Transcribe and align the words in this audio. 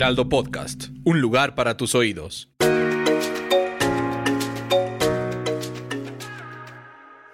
Heraldo 0.00 0.30
Podcast, 0.30 0.84
un 1.04 1.20
lugar 1.20 1.54
para 1.54 1.76
tus 1.76 1.94
oídos. 1.94 2.48